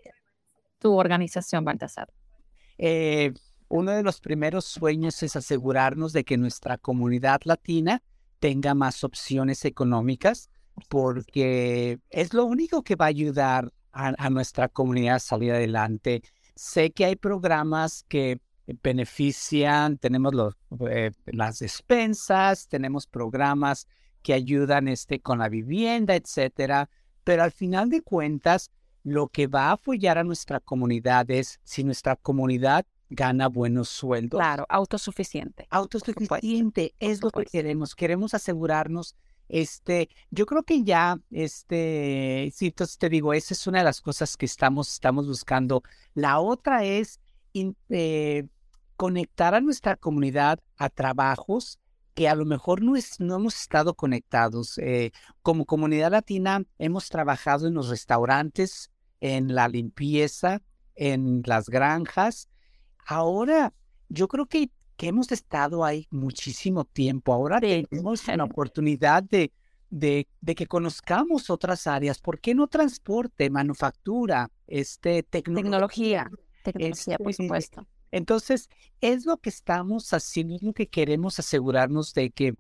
tu 0.80 0.98
organización, 0.98 1.66
Baltasar? 1.66 2.08
Eh, 2.78 3.34
uno 3.68 3.92
de 3.92 4.04
los 4.04 4.22
primeros 4.22 4.64
sueños 4.66 5.22
es 5.24 5.36
asegurarnos 5.36 6.14
de 6.14 6.24
que 6.24 6.38
nuestra 6.38 6.78
comunidad 6.78 7.42
latina 7.46 8.04
tenga 8.40 8.76
más 8.76 9.04
opciones 9.04 9.66
económicas, 9.66 10.50
porque 10.90 12.00
es 12.10 12.34
lo 12.34 12.46
único 12.46 12.84
que 12.84 12.96
va 12.96 13.06
a 13.06 13.10
ayudar 13.10 13.72
a, 13.92 14.14
a 14.18 14.30
nuestra 14.30 14.70
comunidad 14.70 15.16
a 15.16 15.20
salir 15.20 15.52
adelante. 15.52 16.22
Sé 16.56 16.92
que 16.92 17.06
hay 17.06 17.16
programas 17.16 18.06
que 18.08 18.40
benefician, 18.68 19.98
tenemos 19.98 20.34
los, 20.34 20.56
eh, 20.90 21.12
las 21.26 21.60
despensas, 21.60 22.68
tenemos 22.68 23.08
programas 23.08 23.88
que 24.22 24.34
ayudan 24.34 24.88
este, 24.88 25.20
con 25.20 25.40
la 25.40 25.50
vivienda, 25.50 26.16
etcétera. 26.16 26.90
Pero 27.24 27.44
al 27.44 27.52
final 27.52 27.90
de 27.90 28.02
cuentas, 28.02 28.72
lo 29.04 29.28
que 29.28 29.48
va 29.48 29.68
a 29.68 29.72
apoyar 29.74 30.18
a 30.18 30.24
nuestra 30.24 30.60
comunidad 30.60 31.30
es 31.30 31.60
si 31.64 31.84
nuestra 31.84 32.16
comunidad 32.16 32.86
gana 33.10 33.48
buenos 33.48 33.90
sueldos. 33.90 34.40
Claro, 34.40 34.66
autosuficiente. 34.70 35.68
Autosuficiente 35.70 36.96
es 37.00 37.22
lo 37.22 37.30
que 37.30 37.46
queremos. 37.46 37.96
Queremos 37.96 38.34
asegurarnos, 38.34 39.16
este, 39.50 40.10
yo 40.32 40.46
creo 40.46 40.64
que 40.64 40.84
ya, 40.84 41.20
este, 41.30 42.52
sí, 42.56 42.68
entonces 42.68 42.98
te 42.98 43.10
digo, 43.10 43.34
esa 43.34 43.54
es 43.54 43.68
una 43.68 43.80
de 43.80 43.84
las 43.84 44.02
cosas 44.02 44.36
que 44.36 44.46
estamos, 44.46 44.92
estamos 44.92 45.28
buscando. 45.28 45.84
La 46.16 46.40
otra 46.40 46.86
es 46.86 47.20
eh, 47.90 48.48
conectar 48.96 49.56
a 49.56 49.62
nuestra 49.62 49.96
comunidad 49.96 50.60
a 50.78 50.90
trabajos 50.90 51.80
que 52.14 52.30
a 52.30 52.36
lo 52.36 52.46
mejor 52.46 52.82
no, 52.82 52.96
es, 52.96 53.20
no 53.20 53.36
hemos 53.36 53.60
estado 53.60 53.96
conectados. 53.96 54.78
Eh, 54.78 55.12
como 55.42 55.66
comunidad 55.66 56.12
latina 56.12 56.64
hemos 56.78 57.10
trabajado 57.10 57.68
en 57.68 57.74
los 57.74 57.90
restaurantes, 57.90 58.92
en 59.20 59.56
la 59.56 59.68
limpieza, 59.68 60.62
en 60.96 61.42
las 61.46 61.70
granjas. 61.70 62.50
Ahora, 63.06 63.74
yo 64.10 64.28
creo 64.28 64.46
que, 64.46 64.70
que 64.96 65.08
hemos 65.08 65.32
estado 65.32 65.84
ahí 65.84 66.08
muchísimo 66.12 66.86
tiempo. 66.86 67.34
Ahora 67.34 67.60
tenemos 67.60 68.28
la 68.28 68.44
oportunidad 68.44 69.24
de, 69.24 69.52
de, 69.90 70.28
de, 70.42 70.56
que 70.56 70.68
conozcamos 70.68 71.50
otras 71.50 71.88
áreas. 71.88 72.20
¿Por 72.20 72.40
qué 72.40 72.54
no 72.54 72.68
transporte, 72.68 73.50
manufactura, 73.50 74.52
este, 74.68 75.24
tecnología? 75.24 76.30
Tecnología, 76.64 77.18
por 77.18 77.32
este, 77.32 77.44
supuesto. 77.44 77.88
Entonces, 78.14 78.70
es 79.02 79.26
lo 79.26 79.38
que 79.38 79.50
estamos 79.50 80.14
haciendo, 80.14 80.56
es 80.56 80.62
lo 80.62 80.74
que 80.74 80.88
queremos 80.88 81.40
asegurarnos 81.40 82.14
de 82.14 82.30
que, 82.30 82.54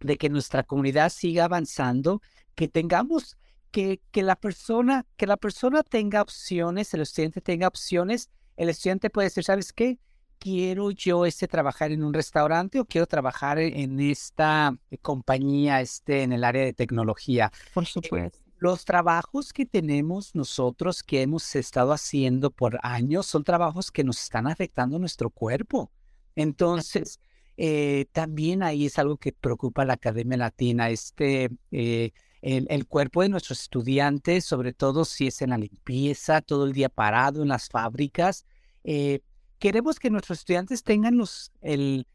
de 0.00 0.16
que 0.16 0.30
nuestra 0.30 0.62
comunidad 0.62 1.10
siga 1.10 1.44
avanzando, 1.44 2.22
que 2.54 2.68
tengamos, 2.68 3.36
que, 3.70 4.00
que 4.10 4.22
la 4.22 4.34
persona, 4.34 5.04
que 5.18 5.26
la 5.26 5.36
persona 5.36 5.82
tenga 5.82 6.22
opciones, 6.22 6.94
el 6.94 7.02
estudiante 7.02 7.42
tenga 7.42 7.68
opciones, 7.68 8.30
el 8.56 8.70
estudiante 8.70 9.10
puede 9.10 9.26
decir, 9.26 9.44
¿sabes 9.44 9.74
qué? 9.74 9.98
Quiero 10.38 10.90
yo 10.90 11.26
este 11.26 11.48
trabajar 11.48 11.92
en 11.92 12.02
un 12.02 12.14
restaurante 12.14 12.80
o 12.80 12.86
quiero 12.86 13.06
trabajar 13.06 13.58
en 13.58 14.00
esta 14.00 14.74
compañía, 15.02 15.82
este, 15.82 16.22
en 16.22 16.32
el 16.32 16.44
área 16.44 16.64
de 16.64 16.72
tecnología. 16.72 17.52
Por 17.74 17.84
supuesto 17.84 18.47
los 18.58 18.84
trabajos 18.84 19.52
que 19.52 19.66
tenemos 19.66 20.34
nosotros, 20.34 21.02
que 21.02 21.22
hemos 21.22 21.54
estado 21.54 21.92
haciendo 21.92 22.50
por 22.50 22.78
años, 22.82 23.26
son 23.26 23.44
trabajos 23.44 23.90
que 23.90 24.04
nos 24.04 24.20
están 24.20 24.46
afectando 24.46 24.98
nuestro 24.98 25.30
cuerpo. 25.30 25.90
Entonces, 26.34 27.20
eh, 27.56 28.06
también 28.12 28.62
ahí 28.62 28.86
es 28.86 28.98
algo 28.98 29.16
que 29.16 29.32
preocupa 29.32 29.82
a 29.82 29.84
la 29.84 29.94
Academia 29.94 30.36
Latina, 30.36 30.90
este, 30.90 31.50
eh, 31.72 32.12
el, 32.40 32.86
cuerpo 32.86 33.22
de 33.22 33.28
nuestros 33.28 33.62
estudiantes, 33.62 34.44
sobre 34.44 34.72
todo 34.72 35.04
si 35.04 35.26
es 35.26 35.42
en 35.42 35.50
la 35.50 35.58
limpieza, 35.58 36.40
todo 36.40 36.66
el 36.66 36.72
día 36.72 36.88
parado 36.88 37.42
en 37.42 37.48
las 37.48 37.68
fábricas. 37.68 38.46
Eh, 38.84 39.20
queremos 39.58 39.98
que 39.98 40.10
nuestros 40.10 40.38
estudiantes 40.38 40.84
tengan 40.84 41.16
los, 41.16 41.52
el, 41.60 42.06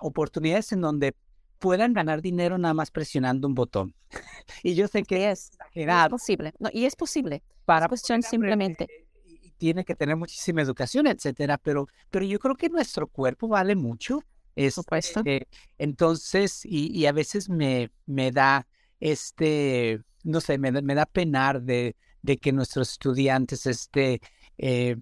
oportunidades 0.00 0.72
en 0.72 0.80
donde 0.80 1.14
puedan 1.62 1.92
ganar 1.92 2.20
dinero 2.20 2.58
nada 2.58 2.74
más 2.74 2.90
presionando 2.90 3.46
un 3.46 3.54
botón. 3.54 3.94
y 4.62 4.74
yo 4.74 4.88
sé 4.88 5.04
que 5.04 5.30
es, 5.30 5.52
es 5.72 6.08
posible. 6.10 6.52
No, 6.58 6.68
y 6.72 6.84
es 6.84 6.96
posible. 6.96 7.42
Para 7.64 7.88
cuestión 7.88 8.22
simplemente. 8.22 8.88
Y 9.24 9.50
tiene 9.52 9.84
que 9.84 9.94
tener 9.94 10.16
muchísima 10.16 10.60
educación, 10.60 11.06
etcétera. 11.06 11.58
Pero, 11.58 11.86
pero 12.10 12.24
yo 12.24 12.38
creo 12.38 12.56
que 12.56 12.68
nuestro 12.68 13.06
cuerpo 13.06 13.46
vale 13.46 13.76
mucho. 13.76 14.22
Es, 14.54 14.74
supuesto. 14.74 15.22
entonces, 15.78 16.66
y, 16.66 16.92
y, 16.92 17.06
a 17.06 17.12
veces 17.12 17.48
me, 17.48 17.90
me 18.04 18.30
da 18.32 18.66
este 19.00 20.02
no 20.24 20.40
sé, 20.40 20.58
me, 20.58 20.70
me 20.70 20.94
da 20.94 21.06
penar 21.06 21.62
de, 21.62 21.96
de 22.22 22.36
que 22.38 22.52
nuestros 22.52 22.92
estudiantes 22.92 23.66
este, 23.66 24.20
eh, 24.58 24.96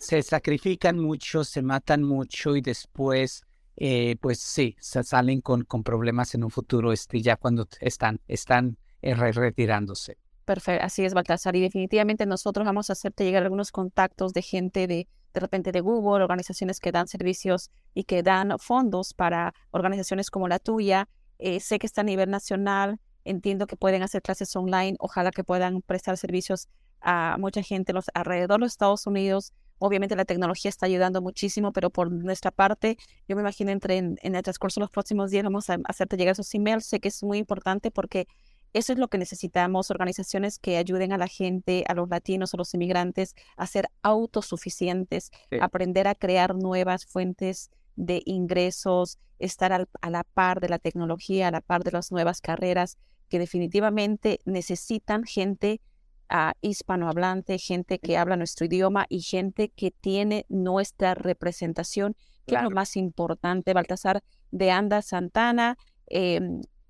se, 0.00 0.22
sacrifican 0.22 0.98
mucho, 0.98 1.44
se 1.44 1.62
matan 1.62 2.02
mucho 2.02 2.56
y 2.56 2.60
después, 2.60 3.42
eh, 3.76 4.16
pues 4.20 4.40
sí, 4.40 4.76
salen 4.80 5.40
con, 5.40 5.64
con 5.64 5.82
problemas 5.82 6.34
en 6.34 6.44
un 6.44 6.50
futuro 6.50 6.92
este, 6.92 7.20
ya 7.20 7.36
cuando 7.36 7.66
están, 7.80 8.20
están 8.28 8.76
eh, 9.00 9.14
retirándose. 9.14 10.18
Perfecto, 10.44 10.84
así 10.84 11.04
es, 11.04 11.14
Baltasar. 11.14 11.56
Y 11.56 11.60
definitivamente 11.60 12.26
nosotros 12.26 12.66
vamos 12.66 12.90
a 12.90 12.94
hacerte 12.94 13.24
llegar 13.24 13.42
algunos 13.42 13.70
contactos 13.70 14.32
de 14.32 14.42
gente 14.42 14.86
de, 14.86 15.08
de 15.32 15.40
repente 15.40 15.72
de 15.72 15.80
Google, 15.80 16.22
organizaciones 16.22 16.80
que 16.80 16.92
dan 16.92 17.08
servicios 17.08 17.70
y 17.94 18.04
que 18.04 18.22
dan 18.22 18.58
fondos 18.58 19.14
para 19.14 19.54
organizaciones 19.70 20.30
como 20.30 20.48
la 20.48 20.58
tuya. 20.58 21.08
Eh, 21.38 21.60
sé 21.60 21.78
que 21.78 21.86
está 21.86 22.02
a 22.02 22.04
nivel 22.04 22.30
nacional, 22.30 23.00
entiendo 23.24 23.66
que 23.66 23.76
pueden 23.76 24.02
hacer 24.02 24.22
clases 24.22 24.54
online, 24.56 24.96
ojalá 24.98 25.30
que 25.30 25.44
puedan 25.44 25.82
prestar 25.82 26.16
servicios 26.16 26.68
a 27.00 27.36
mucha 27.38 27.62
gente 27.62 27.92
los, 27.92 28.06
alrededor 28.14 28.58
de 28.58 28.66
los 28.66 28.72
Estados 28.72 29.06
Unidos. 29.06 29.52
Obviamente 29.84 30.14
la 30.14 30.24
tecnología 30.24 30.68
está 30.68 30.86
ayudando 30.86 31.20
muchísimo, 31.20 31.72
pero 31.72 31.90
por 31.90 32.12
nuestra 32.12 32.52
parte, 32.52 32.96
yo 33.26 33.34
me 33.34 33.42
imagino 33.42 33.72
entre 33.72 33.96
en, 33.96 34.16
en 34.22 34.36
el 34.36 34.42
transcurso 34.44 34.78
de 34.78 34.84
los 34.84 34.90
próximos 34.90 35.32
días 35.32 35.42
vamos 35.42 35.68
a 35.70 35.78
hacerte 35.86 36.16
llegar 36.16 36.34
esos 36.34 36.54
emails. 36.54 36.86
Sé 36.86 37.00
que 37.00 37.08
es 37.08 37.20
muy 37.24 37.38
importante 37.38 37.90
porque 37.90 38.28
eso 38.72 38.92
es 38.92 38.98
lo 39.00 39.08
que 39.08 39.18
necesitamos, 39.18 39.90
organizaciones 39.90 40.60
que 40.60 40.76
ayuden 40.76 41.12
a 41.12 41.18
la 41.18 41.26
gente, 41.26 41.84
a 41.88 41.94
los 41.94 42.08
latinos, 42.08 42.54
a 42.54 42.58
los 42.58 42.72
inmigrantes, 42.74 43.34
a 43.56 43.66
ser 43.66 43.88
autosuficientes, 44.02 45.32
aprender 45.60 46.06
a 46.06 46.14
crear 46.14 46.54
nuevas 46.54 47.04
fuentes 47.04 47.72
de 47.96 48.22
ingresos, 48.24 49.18
estar 49.40 49.72
a 49.72 50.10
la 50.10 50.22
par 50.22 50.60
de 50.60 50.68
la 50.68 50.78
tecnología, 50.78 51.48
a 51.48 51.50
la 51.50 51.60
par 51.60 51.82
de 51.82 51.90
las 51.90 52.12
nuevas 52.12 52.40
carreras 52.40 52.98
que 53.28 53.40
definitivamente 53.40 54.38
necesitan 54.44 55.24
gente 55.24 55.80
uh, 56.30 56.52
hispanohablante, 56.60 57.58
gente 57.58 57.98
que 57.98 58.16
habla 58.16 58.36
nuestro 58.36 58.66
idioma 58.66 59.06
y 59.08 59.20
gente 59.22 59.68
que 59.68 59.90
tiene 59.90 60.46
nuestra 60.48 61.14
representación, 61.14 62.16
que 62.46 62.56
es 62.56 62.62
lo 62.62 62.70
más 62.70 62.96
importante. 62.96 63.72
Baltasar 63.72 64.22
de 64.50 64.70
Anda 64.70 65.02
Santana, 65.02 65.76
eh, 66.06 66.40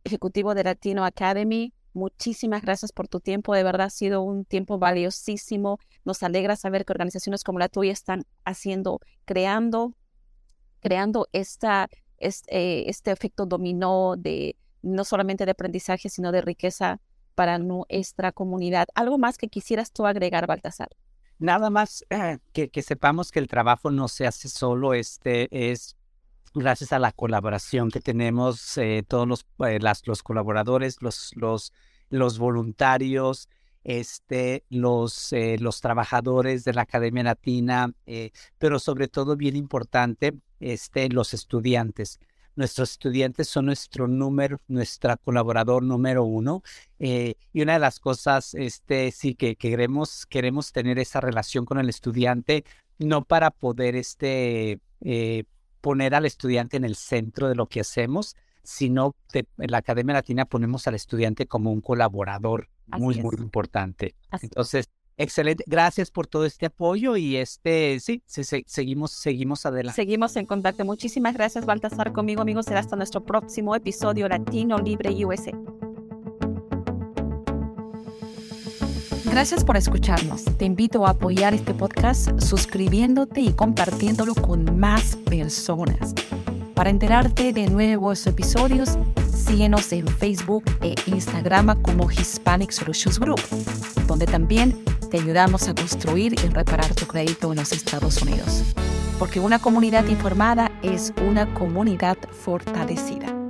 ejecutivo 0.05 0.55
de 0.55 0.65
Latino 0.65 1.05
Academy. 1.05 1.73
Muchísimas 1.95 2.63
gracias 2.63 2.93
por 2.93 3.09
tu 3.09 3.21
tiempo. 3.21 3.55
De 3.55 3.63
verdad 3.63 3.87
ha 3.89 3.91
sido 3.91 4.23
un 4.23 4.45
tiempo 4.45 4.79
valiosísimo. 4.79 5.79
Nos 6.05 6.23
alegra 6.23 6.57
saber 6.57 6.85
que 6.85 6.93
organizaciones 6.93 7.45
como 7.45 7.59
la 7.59 7.69
tuya 7.69 7.93
están 7.93 8.25
haciendo, 8.45 9.01
creando, 9.25 9.95
creando 10.81 11.29
esta, 11.33 11.89
este, 12.17 12.89
este 12.89 13.11
efecto 13.11 13.47
dominó 13.47 14.17
de 14.17 14.57
no 14.81 15.05
solamente 15.05 15.45
de 15.45 15.53
aprendizaje, 15.53 16.09
sino 16.09 16.33
de 16.33 16.41
riqueza 16.41 17.01
para 17.33 17.59
nuestra 17.59 18.33
comunidad. 18.33 18.87
¿Algo 18.95 19.19
más 19.19 19.39
que 19.39 19.49
quisieras 19.49 19.93
tú 19.93 20.07
agregar, 20.07 20.47
Baltasar? 20.47 20.91
Nada 21.39 21.71
más 21.71 22.05
eh, 22.11 22.39
que, 22.53 22.83
sepamos 22.83 23.33
que 23.33 23.41
el 23.41 23.49
trabajo 23.49 23.91
no 23.91 24.07
se 24.09 24.27
hace 24.27 24.49
solo, 24.49 24.95
este 24.95 25.49
es 25.73 25.97
gracias 26.55 26.93
a 26.93 26.99
la 26.99 27.13
colaboración 27.13 27.91
que 27.91 28.01
tenemos 28.01 28.77
eh, 28.79 29.05
todos 29.07 29.27
los, 29.27 29.47
eh, 29.67 29.79
los 30.05 30.23
colaboradores, 30.23 31.01
los, 31.01 31.33
los, 31.35 31.73
los 32.11 32.39
voluntarios, 32.39 33.49
este, 33.85 34.65
los, 34.69 35.33
eh, 35.33 35.57
los 35.59 35.81
trabajadores 35.81 36.65
de 36.65 36.75
la 36.75 36.83
Academia 36.83 37.25
Latina, 37.25 37.93
pero 38.59 38.79
sobre 38.79 39.09
todo 39.09 39.37
bien 39.37 39.57
importante, 39.57 40.35
este, 40.61 41.09
los 41.09 41.35
estudiantes. 41.35 42.21
Nuestros 42.57 42.93
estudiantes 42.93 43.49
son 43.49 43.67
nuestro 43.67 44.09
número, 44.09 44.59
nuestra 44.69 45.17
colaborador 45.17 45.83
número 45.83 46.25
uno. 46.25 46.63
y 46.99 47.35
una 47.55 47.75
de 47.75 47.79
las 47.79 47.99
cosas, 47.99 48.55
este, 48.55 49.11
sí, 49.11 49.35
que, 49.35 49.57
queremos, 49.57 50.27
queremos 50.27 50.73
tener 50.73 50.99
esa 50.99 51.21
relación 51.21 51.65
con 51.65 51.79
el 51.79 51.89
estudiante, 51.89 52.65
no 52.99 53.25
para 53.25 53.51
poder, 53.51 53.97
este, 53.97 54.81
poner 55.81 56.15
al 56.15 56.27
estudiante 56.27 56.77
en 56.77 56.85
el 56.85 56.97
centro 56.97 57.49
de 57.49 57.55
lo 57.55 57.67
que 57.67 57.81
hacemos, 57.81 58.37
sino 58.63 59.15
en 59.33 59.47
la 59.59 59.79
Academia 59.79 60.15
Latina 60.15 60.45
ponemos 60.45 60.87
al 60.87 60.95
estudiante 60.95 61.47
como 61.47 61.73
un 61.73 61.81
colaborador 61.81 62.69
muy, 62.87 63.21
muy 63.21 63.37
importante. 63.39 64.15
Entonces, 64.41 64.89
excelente. 65.23 65.65
Gracias 65.67 66.11
por 66.11 66.27
todo 66.27 66.45
este 66.45 66.67
apoyo 66.67 67.17
y 67.17 67.37
este, 67.37 67.99
sí, 68.01 68.23
seguimos, 68.27 69.13
seguimos 69.13 69.65
adelante. 69.67 69.97
Seguimos 69.97 70.37
en 70.37 70.47
contacto. 70.47 70.85
Muchísimas 70.85 71.35
gracias, 71.35 71.65
Baltasar. 71.67 72.13
Conmigo, 72.13 72.43
amigos, 72.43 72.67
será 72.67 72.81
hasta 72.81 72.97
nuestro 72.97 73.25
próximo 73.25 73.75
episodio 73.75 74.29
Latino 74.29 74.79
Libre 74.79 75.11
USA. 75.25 75.53
Gracias 79.33 79.65
por 79.65 79.79
escucharnos. 79.79 80.45
Te 80.59 80.67
invito 80.67 81.07
a 81.07 81.11
apoyar 81.11 81.55
este 81.55 81.73
podcast 81.73 82.39
suscribiéndote 82.39 83.41
y 83.41 83.55
compartiéndolo 83.55 84.35
con 84.35 84.79
más 84.79 85.17
personas. 85.17 86.15
Para 86.75 86.91
enterarte 86.91 87.55
de 87.55 87.67
nuevos 87.69 88.27
episodios, 88.27 88.99
síguenos 89.33 89.91
en 89.93 90.07
Facebook 90.07 90.65
e 90.83 90.95
Instagram 91.07 91.81
como 91.81 92.11
Hispanic 92.11 92.73
Solutions 92.73 93.19
Group, 93.19 93.41
donde 94.07 94.27
también 94.27 94.83
te 95.13 95.19
ayudamos 95.19 95.69
a 95.69 95.75
construir 95.75 96.33
y 96.43 96.49
reparar 96.49 96.95
tu 96.95 97.07
crédito 97.07 97.53
en 97.53 97.59
los 97.59 97.73
Estados 97.73 98.23
Unidos. 98.23 98.63
Porque 99.19 99.41
una 99.41 99.59
comunidad 99.59 100.07
informada 100.07 100.73
es 100.83 101.13
una 101.29 101.53
comunidad 101.53 102.17
fortalecida. 102.31 103.42